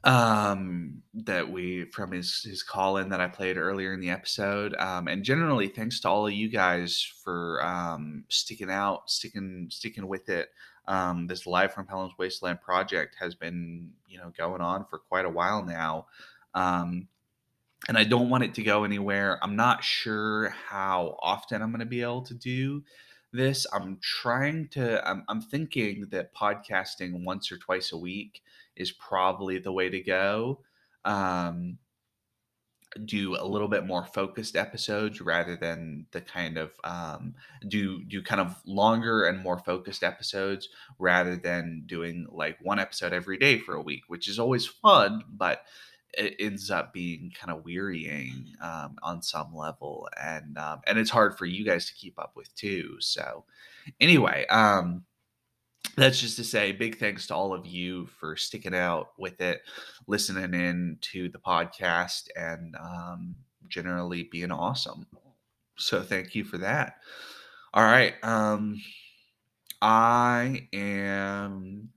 um 0.05 1.01
that 1.13 1.49
we 1.51 1.83
from 1.91 2.13
his 2.13 2.41
his 2.43 2.63
call 2.63 2.95
in 2.97 3.09
that 3.09 3.19
i 3.19 3.27
played 3.27 3.57
earlier 3.57 3.93
in 3.93 3.99
the 3.99 4.09
episode 4.09 4.73
um 4.79 5.09
and 5.09 5.25
generally 5.25 5.67
thanks 5.67 5.99
to 5.99 6.07
all 6.07 6.25
of 6.25 6.31
you 6.31 6.47
guys 6.47 7.05
for 7.21 7.61
um 7.65 8.23
sticking 8.29 8.71
out 8.71 9.09
sticking 9.09 9.67
sticking 9.69 10.07
with 10.07 10.29
it 10.29 10.51
um 10.89 11.25
this 11.27 11.47
live 11.47 11.73
from 11.73 11.85
Pellam's 11.85 12.17
Wasteland 12.17 12.59
project 12.61 13.15
has 13.17 13.33
been 13.33 13.89
you 14.07 14.17
know 14.17 14.33
going 14.37 14.61
on 14.61 14.85
for 14.89 14.99
quite 14.99 15.25
a 15.25 15.29
while 15.29 15.63
now 15.63 16.07
um 16.53 17.07
and 17.87 17.97
i 17.97 18.03
don't 18.03 18.29
want 18.29 18.43
it 18.43 18.53
to 18.55 18.63
go 18.63 18.83
anywhere 18.83 19.39
i'm 19.41 19.55
not 19.55 19.83
sure 19.83 20.49
how 20.49 21.15
often 21.21 21.61
i'm 21.61 21.69
going 21.69 21.79
to 21.79 21.85
be 21.85 22.01
able 22.01 22.23
to 22.23 22.33
do 22.33 22.83
this 23.31 23.65
i'm 23.71 23.97
trying 24.01 24.67
to 24.67 25.07
I'm, 25.07 25.23
I'm 25.29 25.41
thinking 25.41 26.07
that 26.09 26.35
podcasting 26.35 27.23
once 27.23 27.51
or 27.51 27.57
twice 27.57 27.93
a 27.93 27.97
week 27.97 28.41
is 28.79 28.91
probably 28.93 29.59
the 29.59 29.71
way 29.71 29.89
to 29.89 29.99
go. 29.99 30.61
Um, 31.05 31.77
do 33.05 33.35
a 33.35 33.45
little 33.45 33.67
bit 33.67 33.85
more 33.85 34.05
focused 34.05 34.55
episodes 34.55 35.21
rather 35.21 35.55
than 35.55 36.05
the 36.11 36.21
kind 36.21 36.57
of 36.57 36.71
um, 36.83 37.35
do 37.67 38.03
do 38.03 38.21
kind 38.21 38.41
of 38.41 38.55
longer 38.65 39.25
and 39.25 39.41
more 39.41 39.59
focused 39.59 40.03
episodes 40.03 40.69
rather 40.97 41.35
than 41.35 41.83
doing 41.85 42.27
like 42.31 42.57
one 42.61 42.79
episode 42.79 43.13
every 43.13 43.37
day 43.37 43.59
for 43.59 43.75
a 43.75 43.81
week, 43.81 44.03
which 44.07 44.27
is 44.27 44.39
always 44.39 44.65
fun, 44.65 45.23
but 45.29 45.63
it 46.13 46.35
ends 46.39 46.71
up 46.71 46.91
being 46.91 47.31
kind 47.39 47.55
of 47.55 47.63
wearying 47.63 48.55
um, 48.61 48.97
on 49.03 49.21
some 49.21 49.55
level, 49.55 50.09
and 50.19 50.57
um, 50.57 50.81
and 50.87 50.97
it's 50.97 51.11
hard 51.11 51.37
for 51.37 51.45
you 51.45 51.63
guys 51.63 51.85
to 51.85 51.93
keep 51.93 52.17
up 52.19 52.33
with 52.35 52.53
too. 52.55 52.97
So 52.99 53.45
anyway, 53.99 54.45
um, 54.47 55.05
that's 55.99 56.19
just 56.19 56.37
to 56.37 56.43
say 56.43 56.71
big 56.71 56.97
thanks 56.97 57.27
to 57.27 57.35
all 57.35 57.53
of 57.53 57.65
you 57.65 58.07
for 58.07 58.35
sticking 58.35 58.75
out 58.75 59.09
with 59.17 59.41
it 59.41 59.61
listening 60.07 60.53
in 60.53 60.97
to 61.01 61.29
the 61.29 61.39
podcast 61.39 62.27
and 62.35 62.75
um, 62.75 63.35
generally 63.67 64.23
being 64.31 64.51
awesome. 64.51 65.05
So 65.77 66.01
thank 66.01 66.35
you 66.35 66.43
for 66.43 66.57
that. 66.59 66.95
All 67.73 67.83
right 67.83 68.15
um, 68.23 68.81
i 69.81 70.67
am 70.73 71.89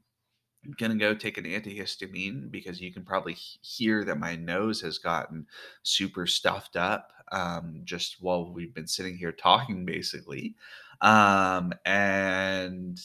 gonna 0.79 0.97
go 0.97 1.15
take 1.15 1.39
an 1.39 1.45
antihistamine 1.45 2.51
because 2.51 2.81
you 2.81 2.93
can 2.93 3.05
probably 3.05 3.35
hear 3.35 4.05
that 4.05 4.19
my 4.19 4.37
nose 4.37 4.81
has 4.81 4.99
gotten 4.99 5.47
super 5.83 6.27
stuffed 6.27 6.77
up 6.77 7.13
um, 7.33 7.81
just 7.85 8.17
while 8.21 8.53
we've 8.53 8.75
been 8.75 8.87
sitting 8.87 9.17
here 9.17 9.33
talking 9.33 9.85
basically. 9.85 10.55
Um, 11.01 11.73
and 11.85 13.01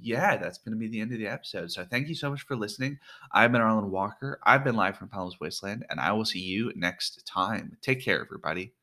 yeah, 0.00 0.36
that's 0.36 0.58
going 0.58 0.72
to 0.72 0.78
be 0.78 0.88
the 0.88 1.00
end 1.00 1.12
of 1.12 1.18
the 1.18 1.26
episode. 1.26 1.70
So 1.70 1.84
thank 1.84 2.08
you 2.08 2.14
so 2.14 2.30
much 2.30 2.42
for 2.42 2.56
listening. 2.56 2.98
I've 3.32 3.52
been 3.52 3.60
Arlen 3.60 3.90
Walker. 3.90 4.40
I've 4.44 4.64
been 4.64 4.76
live 4.76 4.96
from 4.96 5.08
Pellam's 5.08 5.40
Wasteland, 5.40 5.84
and 5.90 6.00
I 6.00 6.12
will 6.12 6.24
see 6.24 6.40
you 6.40 6.72
next 6.76 7.26
time. 7.26 7.76
Take 7.82 8.02
care, 8.02 8.20
everybody. 8.20 8.77